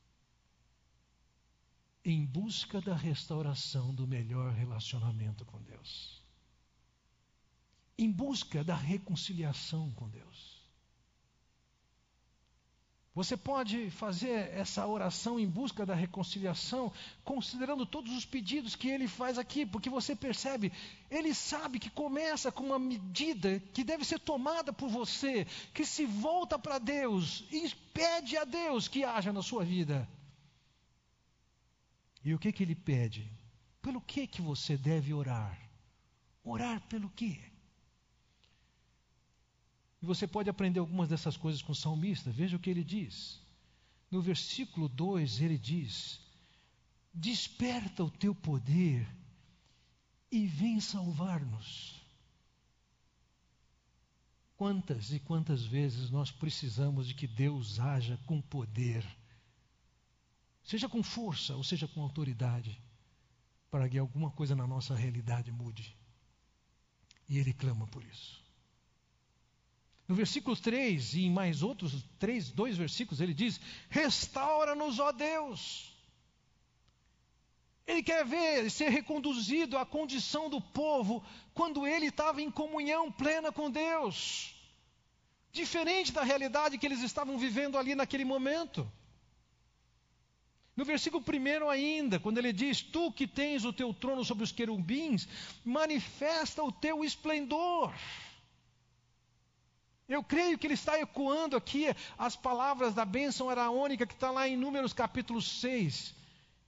Em 2.02 2.24
busca 2.24 2.80
da 2.80 2.96
restauração 2.96 3.94
do 3.94 4.06
melhor 4.06 4.52
relacionamento 4.54 5.44
com 5.44 5.62
Deus. 5.62 6.21
Em 8.02 8.10
busca 8.10 8.64
da 8.64 8.74
reconciliação 8.74 9.92
com 9.92 10.08
Deus. 10.08 10.60
Você 13.14 13.36
pode 13.36 13.90
fazer 13.90 14.50
essa 14.54 14.86
oração 14.86 15.38
em 15.38 15.46
busca 15.46 15.86
da 15.86 15.94
reconciliação, 15.94 16.90
considerando 17.22 17.84
todos 17.84 18.10
os 18.16 18.24
pedidos 18.24 18.74
que 18.74 18.88
ele 18.88 19.06
faz 19.06 19.38
aqui, 19.38 19.66
porque 19.66 19.90
você 19.90 20.16
percebe, 20.16 20.72
ele 21.10 21.32
sabe 21.32 21.78
que 21.78 21.90
começa 21.90 22.50
com 22.50 22.64
uma 22.64 22.78
medida 22.78 23.60
que 23.74 23.84
deve 23.84 24.04
ser 24.04 24.18
tomada 24.18 24.72
por 24.72 24.88
você, 24.88 25.46
que 25.74 25.84
se 25.84 26.04
volta 26.06 26.58
para 26.58 26.78
Deus 26.78 27.44
e 27.52 27.68
pede 27.92 28.36
a 28.36 28.44
Deus 28.44 28.88
que 28.88 29.04
haja 29.04 29.32
na 29.32 29.42
sua 29.42 29.62
vida. 29.62 30.08
E 32.24 32.34
o 32.34 32.38
que 32.38 32.50
que 32.50 32.64
ele 32.64 32.74
pede? 32.74 33.30
Pelo 33.80 34.00
que 34.00 34.26
que 34.26 34.42
você 34.42 34.76
deve 34.76 35.12
orar? 35.12 35.56
Orar 36.42 36.80
pelo 36.88 37.08
quê? 37.10 37.51
E 40.02 40.04
você 40.04 40.26
pode 40.26 40.50
aprender 40.50 40.80
algumas 40.80 41.08
dessas 41.08 41.36
coisas 41.36 41.62
com 41.62 41.70
o 41.70 41.76
salmista. 41.76 42.30
Veja 42.30 42.56
o 42.56 42.58
que 42.58 42.68
ele 42.68 42.82
diz. 42.82 43.40
No 44.10 44.20
versículo 44.20 44.88
2, 44.88 45.40
ele 45.40 45.56
diz: 45.56 46.20
Desperta 47.14 48.02
o 48.02 48.10
teu 48.10 48.34
poder 48.34 49.08
e 50.30 50.44
vem 50.46 50.80
salvar-nos. 50.80 52.02
Quantas 54.56 55.12
e 55.12 55.20
quantas 55.20 55.64
vezes 55.64 56.10
nós 56.10 56.30
precisamos 56.30 57.06
de 57.06 57.14
que 57.14 57.26
Deus 57.26 57.78
haja 57.78 58.18
com 58.26 58.40
poder, 58.40 59.06
seja 60.64 60.88
com 60.88 61.02
força 61.02 61.54
ou 61.54 61.64
seja 61.64 61.86
com 61.86 62.02
autoridade, 62.02 62.80
para 63.70 63.88
que 63.88 63.98
alguma 63.98 64.30
coisa 64.30 64.54
na 64.54 64.66
nossa 64.66 64.94
realidade 64.94 65.50
mude. 65.50 65.96
E 67.28 67.38
Ele 67.38 67.52
clama 67.52 67.86
por 67.86 68.04
isso. 68.04 68.41
No 70.12 70.16
versículo 70.16 70.54
3 70.54 71.14
e 71.14 71.24
em 71.24 71.30
mais 71.30 71.62
outros 71.62 72.04
três, 72.18 72.50
dois 72.50 72.76
versículos, 72.76 73.22
ele 73.22 73.32
diz: 73.32 73.58
Restaura-nos, 73.88 74.98
ó 74.98 75.10
Deus. 75.10 75.90
Ele 77.86 78.02
quer 78.02 78.22
ver 78.22 78.70
ser 78.70 78.90
reconduzido 78.90 79.78
à 79.78 79.86
condição 79.86 80.50
do 80.50 80.60
povo 80.60 81.24
quando 81.54 81.86
ele 81.86 82.08
estava 82.08 82.42
em 82.42 82.50
comunhão 82.50 83.10
plena 83.10 83.50
com 83.50 83.70
Deus. 83.70 84.54
Diferente 85.50 86.12
da 86.12 86.22
realidade 86.22 86.76
que 86.76 86.84
eles 86.84 87.00
estavam 87.00 87.38
vivendo 87.38 87.78
ali 87.78 87.94
naquele 87.94 88.26
momento. 88.26 88.86
No 90.76 90.84
versículo 90.84 91.24
1 91.26 91.70
ainda, 91.70 92.20
quando 92.20 92.36
ele 92.36 92.52
diz: 92.52 92.82
Tu 92.82 93.10
que 93.12 93.26
tens 93.26 93.64
o 93.64 93.72
teu 93.72 93.94
trono 93.94 94.26
sobre 94.26 94.44
os 94.44 94.52
querubins, 94.52 95.26
manifesta 95.64 96.62
o 96.62 96.70
teu 96.70 97.02
esplendor. 97.02 97.94
Eu 100.14 100.22
creio 100.22 100.58
que 100.58 100.66
ele 100.66 100.74
está 100.74 100.98
ecoando 100.98 101.56
aqui. 101.56 101.86
As 102.18 102.36
palavras 102.36 102.94
da 102.94 103.04
bênção 103.04 103.48
araônica 103.48 104.06
que 104.06 104.14
está 104.14 104.30
lá 104.30 104.48
em 104.48 104.56
Números 104.56 104.92
capítulo 104.92 105.40
6, 105.40 106.14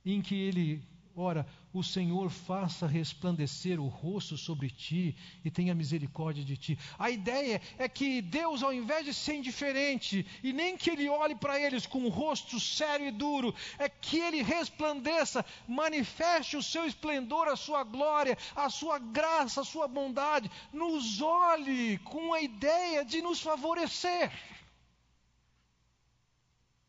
em 0.04 0.22
que 0.22 0.34
ele 0.34 0.82
ora: 1.16 1.46
O 1.72 1.82
Senhor 1.82 2.30
faça 2.30 2.86
resplandecer 2.86 3.80
o 3.80 3.88
rosto 3.88 4.36
sobre 4.36 4.70
ti 4.70 5.16
e 5.44 5.50
tenha 5.50 5.74
misericórdia 5.74 6.44
de 6.44 6.56
ti. 6.56 6.78
A 6.98 7.10
ideia 7.10 7.60
é 7.78 7.88
que 7.88 8.20
Deus, 8.20 8.62
ao 8.62 8.72
invés 8.72 9.04
de 9.04 9.14
ser 9.14 9.36
indiferente 9.36 10.26
e 10.42 10.52
nem 10.52 10.76
que 10.76 10.90
ele 10.90 11.08
olhe 11.08 11.34
para 11.34 11.60
eles 11.60 11.86
com 11.86 12.00
um 12.00 12.08
rosto 12.08 12.58
sério 12.58 13.06
e 13.06 13.10
duro, 13.10 13.54
é 13.78 13.88
que 13.88 14.18
ele 14.18 14.42
resplandeça, 14.42 15.44
manifeste 15.66 16.56
o 16.56 16.62
seu 16.62 16.86
esplendor, 16.86 17.48
a 17.48 17.56
sua 17.56 17.84
glória, 17.84 18.36
a 18.54 18.68
sua 18.68 18.98
graça, 18.98 19.60
a 19.60 19.64
sua 19.64 19.86
bondade, 19.86 20.50
nos 20.72 21.20
olhe 21.20 21.98
com 21.98 22.32
a 22.32 22.40
ideia 22.40 23.04
de 23.04 23.22
nos 23.22 23.40
favorecer. 23.40 24.30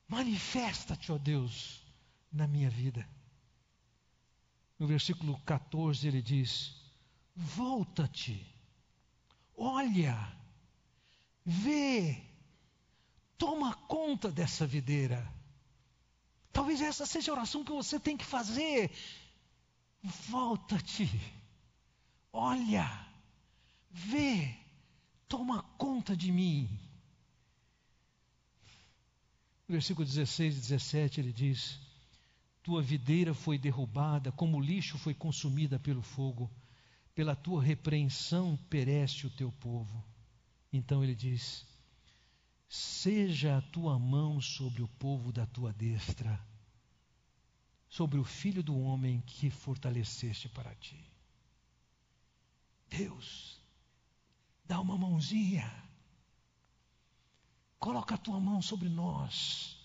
Manifesta-te, 0.07 1.11
ó 1.11 1.17
Deus, 1.17 1.81
na 2.31 2.47
minha 2.47 2.69
vida. 2.69 3.14
No 4.77 4.87
versículo 4.87 5.39
14 5.45 6.07
ele 6.07 6.21
diz: 6.21 6.75
Volta-te, 7.35 8.45
olha, 9.55 10.15
vê, 11.45 12.21
toma 13.37 13.73
conta 13.73 14.29
dessa 14.29 14.65
videira. 14.65 15.33
Talvez 16.51 16.81
essa 16.81 17.05
seja 17.05 17.31
a 17.31 17.35
oração 17.35 17.63
que 17.63 17.71
você 17.71 17.99
tem 17.99 18.17
que 18.17 18.25
fazer. 18.25 18.91
Volta-te, 20.29 21.09
olha, 22.31 23.07
vê, 23.89 24.55
toma 25.27 25.63
conta 25.77 26.15
de 26.15 26.31
mim. 26.31 26.79
No 29.67 29.73
versículo 29.73 30.05
16 30.05 30.57
e 30.57 30.61
17 30.61 31.19
ele 31.21 31.33
diz: 31.33 31.79
tua 32.65 32.81
videira 32.81 33.31
foi 33.31 33.59
derrubada, 33.59 34.31
como 34.31 34.59
lixo 34.59 34.97
foi 34.97 35.13
consumida 35.13 35.77
pelo 35.77 36.01
fogo. 36.01 36.49
pela 37.13 37.33
tua 37.33 37.63
repreensão 37.63 38.57
perece 38.69 39.25
o 39.25 39.29
teu 39.29 39.49
povo. 39.51 40.03
Então 40.73 41.01
ele 41.03 41.15
diz: 41.15 41.65
Seja 42.67 43.57
a 43.57 43.61
tua 43.61 43.97
mão 43.99 44.41
sobre 44.41 44.81
o 44.81 44.87
povo 44.87 45.31
da 45.31 45.45
tua 45.45 45.71
destra, 45.71 46.37
sobre 47.87 48.17
o 48.19 48.23
filho 48.23 48.61
do 48.61 48.77
homem 48.77 49.21
que 49.21 49.49
fortaleceste 49.49 50.49
para 50.49 50.75
ti. 50.75 50.99
Deus, 52.89 53.61
dá 54.65 54.81
uma 54.81 54.97
mãozinha, 54.97 55.71
coloca 57.79 58.15
a 58.15 58.17
tua 58.17 58.39
mão 58.41 58.61
sobre 58.61 58.89
nós, 58.89 59.84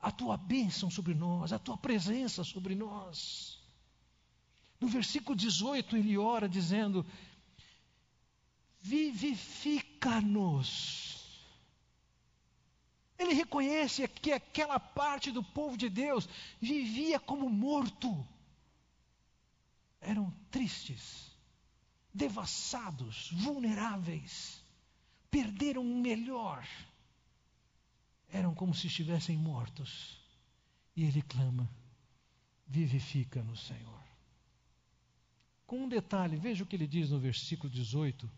a 0.00 0.10
tua 0.10 0.36
bênção 0.36 0.90
sobre 0.90 1.14
nós, 1.14 1.52
a 1.52 1.58
tua 1.58 1.76
presença 1.76 2.44
sobre 2.44 2.74
nós. 2.74 3.58
No 4.80 4.88
versículo 4.88 5.36
18, 5.36 5.96
ele 5.96 6.16
ora 6.16 6.48
dizendo: 6.48 7.04
Vivifica-nos. 8.80 11.18
Ele 13.18 13.34
reconhece 13.34 14.06
que 14.06 14.30
aquela 14.30 14.78
parte 14.78 15.32
do 15.32 15.42
povo 15.42 15.76
de 15.76 15.88
Deus 15.88 16.28
vivia 16.60 17.18
como 17.18 17.50
morto. 17.50 18.24
Eram 20.00 20.32
tristes, 20.52 21.36
devassados, 22.14 23.28
vulneráveis, 23.32 24.62
perderam 25.28 25.82
o 25.82 26.00
melhor. 26.00 26.64
Eram 28.30 28.54
como 28.54 28.74
se 28.74 28.86
estivessem 28.86 29.36
mortos. 29.36 30.18
E 30.94 31.04
ele 31.04 31.22
clama: 31.22 31.68
Vivifica-nos, 32.66 33.66
Senhor. 33.66 34.02
Com 35.66 35.84
um 35.84 35.88
detalhe, 35.88 36.36
veja 36.36 36.64
o 36.64 36.66
que 36.66 36.76
ele 36.76 36.86
diz 36.86 37.10
no 37.10 37.18
versículo 37.18 37.70
18, 37.70 38.30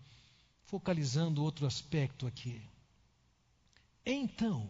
focalizando 0.64 1.42
outro 1.42 1.66
aspecto 1.66 2.26
aqui. 2.26 2.60
Então, 4.04 4.68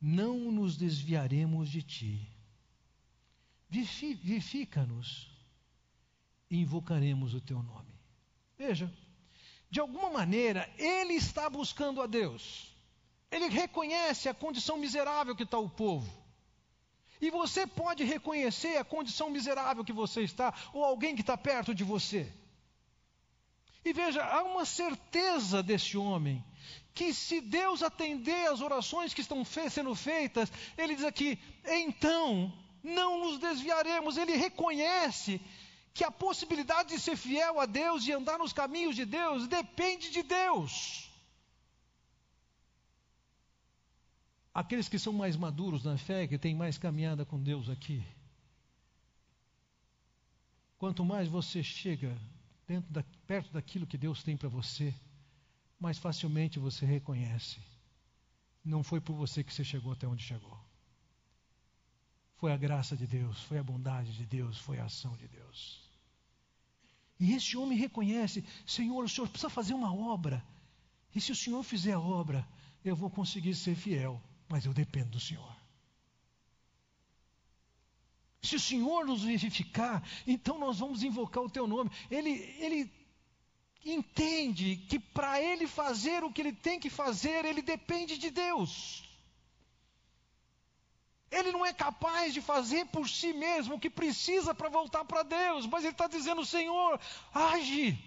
não 0.00 0.52
nos 0.52 0.76
desviaremos 0.76 1.70
de 1.70 1.82
ti. 1.82 2.28
Vivifica-nos 3.68 5.30
e 6.50 6.58
invocaremos 6.58 7.34
o 7.34 7.40
teu 7.40 7.62
nome. 7.62 7.92
Veja, 8.58 8.92
de 9.70 9.80
alguma 9.80 10.10
maneira, 10.10 10.70
ele 10.78 11.14
está 11.14 11.50
buscando 11.50 12.00
a 12.00 12.06
Deus. 12.06 12.75
Ele 13.30 13.48
reconhece 13.48 14.28
a 14.28 14.34
condição 14.34 14.76
miserável 14.76 15.34
que 15.34 15.42
está 15.42 15.58
o 15.58 15.68
povo. 15.68 16.10
E 17.20 17.30
você 17.30 17.66
pode 17.66 18.04
reconhecer 18.04 18.76
a 18.76 18.84
condição 18.84 19.30
miserável 19.30 19.84
que 19.84 19.92
você 19.92 20.22
está, 20.22 20.52
ou 20.72 20.84
alguém 20.84 21.14
que 21.14 21.22
está 21.22 21.36
perto 21.36 21.74
de 21.74 21.82
você. 21.82 22.30
E 23.84 23.92
veja, 23.92 24.24
há 24.24 24.42
uma 24.42 24.64
certeza 24.64 25.62
desse 25.62 25.96
homem, 25.96 26.44
que 26.92 27.14
se 27.14 27.40
Deus 27.40 27.82
atender 27.82 28.48
às 28.48 28.60
orações 28.60 29.14
que 29.14 29.20
estão 29.20 29.44
sendo 29.44 29.94
feitas, 29.94 30.50
ele 30.76 30.94
diz 30.94 31.04
aqui, 31.04 31.38
então 31.64 32.52
não 32.82 33.20
nos 33.20 33.38
desviaremos. 33.38 34.16
Ele 34.16 34.36
reconhece 34.36 35.40
que 35.94 36.04
a 36.04 36.10
possibilidade 36.10 36.90
de 36.90 37.00
ser 37.00 37.16
fiel 37.16 37.60
a 37.60 37.66
Deus 37.66 38.06
e 38.06 38.12
andar 38.12 38.38
nos 38.38 38.52
caminhos 38.52 38.96
de 38.96 39.04
Deus 39.04 39.46
depende 39.46 40.10
de 40.10 40.22
Deus. 40.22 41.05
Aqueles 44.56 44.88
que 44.88 44.98
são 44.98 45.12
mais 45.12 45.36
maduros 45.36 45.84
na 45.84 45.98
fé, 45.98 46.26
que 46.26 46.38
têm 46.38 46.54
mais 46.54 46.78
caminhada 46.78 47.26
com 47.26 47.38
Deus 47.38 47.68
aqui. 47.68 48.02
Quanto 50.78 51.04
mais 51.04 51.28
você 51.28 51.62
chega 51.62 52.16
da, 52.88 53.02
perto 53.26 53.52
daquilo 53.52 53.86
que 53.86 53.98
Deus 53.98 54.22
tem 54.22 54.34
para 54.34 54.48
você, 54.48 54.94
mais 55.78 55.98
facilmente 55.98 56.58
você 56.58 56.86
reconhece. 56.86 57.58
Não 58.64 58.82
foi 58.82 58.98
por 58.98 59.14
você 59.14 59.44
que 59.44 59.52
você 59.52 59.62
chegou 59.62 59.92
até 59.92 60.08
onde 60.08 60.22
chegou. 60.22 60.58
Foi 62.36 62.50
a 62.50 62.56
graça 62.56 62.96
de 62.96 63.06
Deus, 63.06 63.42
foi 63.42 63.58
a 63.58 63.62
bondade 63.62 64.16
de 64.16 64.24
Deus, 64.24 64.56
foi 64.56 64.78
a 64.78 64.86
ação 64.86 65.14
de 65.16 65.28
Deus. 65.28 65.86
E 67.20 67.34
esse 67.34 67.58
homem 67.58 67.76
reconhece: 67.76 68.42
Senhor, 68.66 69.04
o 69.04 69.08
Senhor 69.08 69.28
precisa 69.28 69.50
fazer 69.50 69.74
uma 69.74 69.94
obra. 69.94 70.42
E 71.14 71.20
se 71.20 71.30
o 71.30 71.36
Senhor 71.36 71.62
fizer 71.62 71.92
a 71.92 72.00
obra, 72.00 72.48
eu 72.82 72.96
vou 72.96 73.10
conseguir 73.10 73.54
ser 73.54 73.74
fiel 73.74 74.18
mas 74.48 74.64
eu 74.64 74.72
dependo 74.72 75.10
do 75.10 75.20
Senhor. 75.20 75.56
Se 78.42 78.56
o 78.56 78.60
Senhor 78.60 79.04
nos 79.04 79.22
vivificar, 79.22 80.02
então 80.26 80.58
nós 80.58 80.78
vamos 80.78 81.02
invocar 81.02 81.42
o 81.42 81.50
teu 81.50 81.66
nome. 81.66 81.90
Ele, 82.10 82.30
ele 82.58 82.92
entende 83.84 84.76
que 84.88 84.98
para 84.98 85.40
ele 85.40 85.66
fazer 85.66 86.22
o 86.22 86.32
que 86.32 86.40
ele 86.42 86.52
tem 86.52 86.78
que 86.78 86.88
fazer, 86.88 87.44
ele 87.44 87.60
depende 87.60 88.16
de 88.16 88.30
Deus. 88.30 89.02
Ele 91.30 91.50
não 91.50 91.66
é 91.66 91.72
capaz 91.72 92.32
de 92.32 92.40
fazer 92.40 92.86
por 92.86 93.08
si 93.08 93.32
mesmo 93.32 93.74
o 93.74 93.80
que 93.80 93.90
precisa 93.90 94.54
para 94.54 94.68
voltar 94.68 95.04
para 95.04 95.24
Deus, 95.24 95.66
mas 95.66 95.82
ele 95.82 95.92
está 95.92 96.06
dizendo: 96.06 96.46
Senhor, 96.46 97.00
age, 97.34 97.98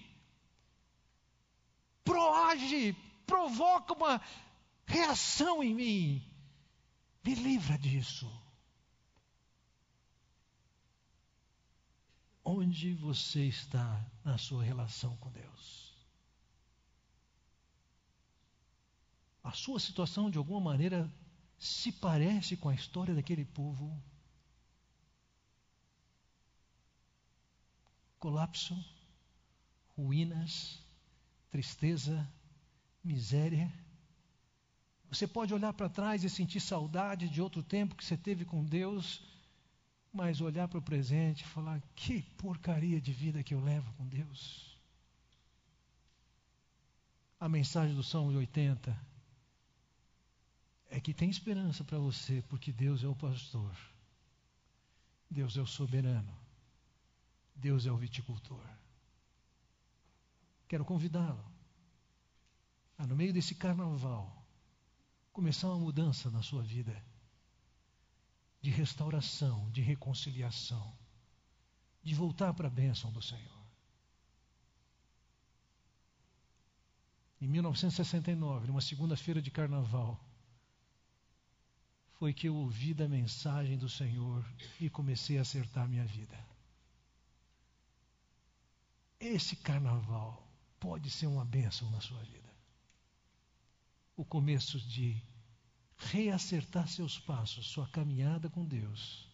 proage, 2.03 2.95
provoca 3.27 3.93
uma 3.93 4.21
reação 4.89 5.63
em 5.63 5.73
mim. 5.73 6.23
Me 7.23 7.35
livra 7.35 7.77
disso. 7.77 8.29
Onde 12.43 12.95
você 12.95 13.45
está 13.45 14.03
na 14.25 14.37
sua 14.37 14.63
relação 14.63 15.15
com 15.17 15.31
Deus? 15.31 15.93
A 19.43 19.51
sua 19.51 19.79
situação, 19.79 20.29
de 20.29 20.37
alguma 20.37 20.59
maneira, 20.59 21.11
se 21.59 21.91
parece 21.91 22.57
com 22.57 22.69
a 22.69 22.75
história 22.75 23.13
daquele 23.13 23.45
povo? 23.45 24.01
Colapso, 28.17 28.75
ruínas, 29.95 30.79
tristeza, 31.51 32.27
miséria 33.03 33.71
você 35.09 35.27
pode 35.27 35.53
olhar 35.53 35.73
para 35.73 35.89
trás 35.89 36.23
e 36.23 36.29
sentir 36.29 36.59
saudade 36.59 37.27
de 37.27 37.41
outro 37.41 37.63
tempo 37.63 37.95
que 37.95 38.05
você 38.05 38.15
teve 38.15 38.45
com 38.45 38.63
Deus, 38.63 39.21
mas 40.13 40.39
olhar 40.39 40.67
para 40.67 40.77
o 40.77 40.81
presente 40.81 41.41
e 41.41 41.47
falar: 41.47 41.81
que 41.95 42.21
porcaria 42.37 43.01
de 43.01 43.11
vida 43.11 43.43
que 43.43 43.53
eu 43.53 43.59
levo 43.59 43.91
com 43.93 44.05
Deus. 44.07 44.77
A 47.39 47.49
mensagem 47.49 47.95
do 47.95 48.03
Salmo 48.03 48.37
80 48.37 48.95
é 50.89 50.99
que 50.99 51.13
tem 51.13 51.29
esperança 51.29 51.83
para 51.83 51.97
você, 51.97 52.43
porque 52.49 52.71
Deus 52.71 53.03
é 53.03 53.07
o 53.07 53.15
pastor, 53.15 53.75
Deus 55.29 55.57
é 55.57 55.61
o 55.61 55.67
soberano, 55.67 56.35
Deus 57.55 57.85
é 57.85 57.91
o 57.91 57.97
viticultor. 57.97 58.63
Quero 60.67 60.85
convidá-lo 60.85 61.43
a, 62.97 63.07
no 63.07 63.15
meio 63.15 63.33
desse 63.33 63.55
carnaval, 63.55 64.38
começar 65.39 65.69
uma 65.69 65.79
mudança 65.79 66.29
na 66.29 66.43
sua 66.43 66.61
vida 66.61 67.01
de 68.61 68.69
restauração, 68.69 69.71
de 69.71 69.79
reconciliação, 69.81 70.93
de 72.03 72.13
voltar 72.13 72.53
para 72.53 72.67
a 72.67 72.69
bênção 72.69 73.09
do 73.13 73.21
Senhor. 73.21 73.63
Em 77.39 77.47
1969, 77.47 78.67
numa 78.67 78.81
segunda-feira 78.81 79.41
de 79.41 79.49
carnaval, 79.49 80.21
foi 82.15 82.33
que 82.33 82.49
eu 82.49 82.55
ouvi 82.57 82.93
da 82.93 83.07
mensagem 83.07 83.77
do 83.77 83.87
Senhor 83.87 84.45
e 84.77 84.89
comecei 84.89 85.37
a 85.37 85.41
acertar 85.43 85.87
minha 85.87 86.05
vida. 86.05 86.37
Esse 89.17 89.55
carnaval 89.55 90.45
pode 90.81 91.09
ser 91.09 91.27
uma 91.27 91.45
bênção 91.45 91.89
na 91.91 92.01
sua 92.01 92.21
vida. 92.23 92.48
O 94.19 94.25
começo 94.25 94.77
de 94.77 95.15
reacertar 95.95 96.89
seus 96.89 97.17
passos, 97.17 97.67
sua 97.67 97.87
caminhada 97.87 98.49
com 98.49 98.65
Deus 98.65 99.25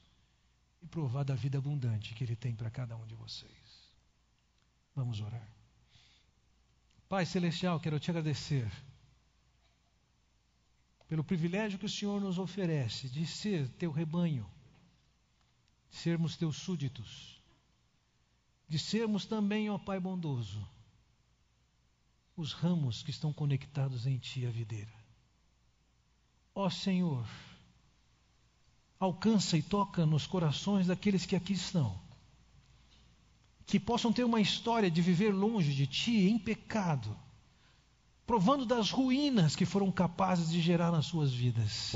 e 0.80 0.86
provar 0.86 1.24
da 1.24 1.34
vida 1.34 1.58
abundante 1.58 2.14
que 2.14 2.24
Ele 2.24 2.36
tem 2.36 2.56
para 2.56 2.70
cada 2.70 2.96
um 2.96 3.04
de 3.08 3.16
vocês. 3.16 3.92
Vamos 4.96 5.22
orar. 5.22 5.50
Pai 7.10 7.26
Celestial, 7.26 7.80
quero 7.80 8.00
te 8.00 8.12
agradecer 8.12 8.72
pelo 11.08 11.24
privilégio 11.24 11.80
que 11.80 11.88
o 11.88 11.90
Senhor 11.90 12.22
nos 12.22 12.38
oferece 12.38 13.10
de 13.10 13.26
ser 13.26 13.68
teu 13.70 13.92
rebanho, 13.92 14.48
de 15.90 15.98
sermos 15.98 16.38
teus 16.38 16.58
súditos, 16.58 17.42
de 18.70 18.78
sermos 18.78 19.26
também, 19.26 19.68
ó 19.68 19.80
Pai 19.80 20.00
bondoso, 20.00 20.75
os 22.38 22.52
ramos 22.52 23.02
que 23.02 23.12
estão 23.12 23.32
conectados 23.32 24.06
em 24.06 24.18
Ti, 24.18 24.46
a 24.46 24.50
videira. 24.50 24.94
Ó 26.54 26.70
Senhor, 26.70 27.26
alcança 29.00 29.58
e 29.58 29.62
toca 29.62 30.06
nos 30.06 30.28
corações 30.28 30.88
daqueles 30.88 31.26
que 31.26 31.36
aqui 31.36 31.54
estão, 31.54 32.00
que 33.66 33.80
possam 33.80 34.12
ter 34.12 34.24
uma 34.24 34.42
história 34.42 34.92
de 34.92 35.02
viver 35.02 35.34
longe 35.34 35.74
de 35.74 35.88
Ti 35.88 36.28
em 36.28 36.38
pecado, 36.38 37.18
provando 38.26 38.66
das 38.66 38.92
ruínas 38.92 39.56
que 39.56 39.66
foram 39.66 39.92
capazes 39.92 40.50
de 40.50 40.62
gerar 40.62 40.92
nas 40.92 41.06
suas 41.06 41.34
vidas, 41.34 41.96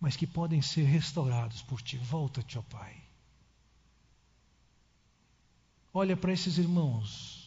mas 0.00 0.16
que 0.16 0.26
podem 0.26 0.62
ser 0.62 0.84
restaurados 0.84 1.62
por 1.62 1.82
Ti. 1.82 1.98
Volta-te, 1.98 2.58
ó 2.58 2.62
Pai. 2.62 3.02
Olha 5.92 6.16
para 6.16 6.32
esses 6.32 6.58
irmãos, 6.58 7.37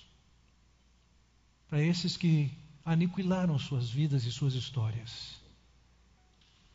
para 1.71 1.81
esses 1.81 2.17
que 2.17 2.51
aniquilaram 2.83 3.57
suas 3.57 3.89
vidas 3.89 4.25
e 4.25 4.31
suas 4.31 4.55
histórias. 4.55 5.39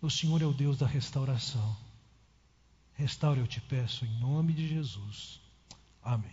O 0.00 0.10
Senhor 0.10 0.40
é 0.40 0.46
o 0.46 0.54
Deus 0.54 0.78
da 0.78 0.86
restauração. 0.86 1.76
Restaure, 2.94 3.40
eu 3.40 3.46
te 3.46 3.60
peço, 3.60 4.06
em 4.06 4.18
nome 4.18 4.54
de 4.54 4.66
Jesus. 4.66 5.38
Amém. 6.02 6.32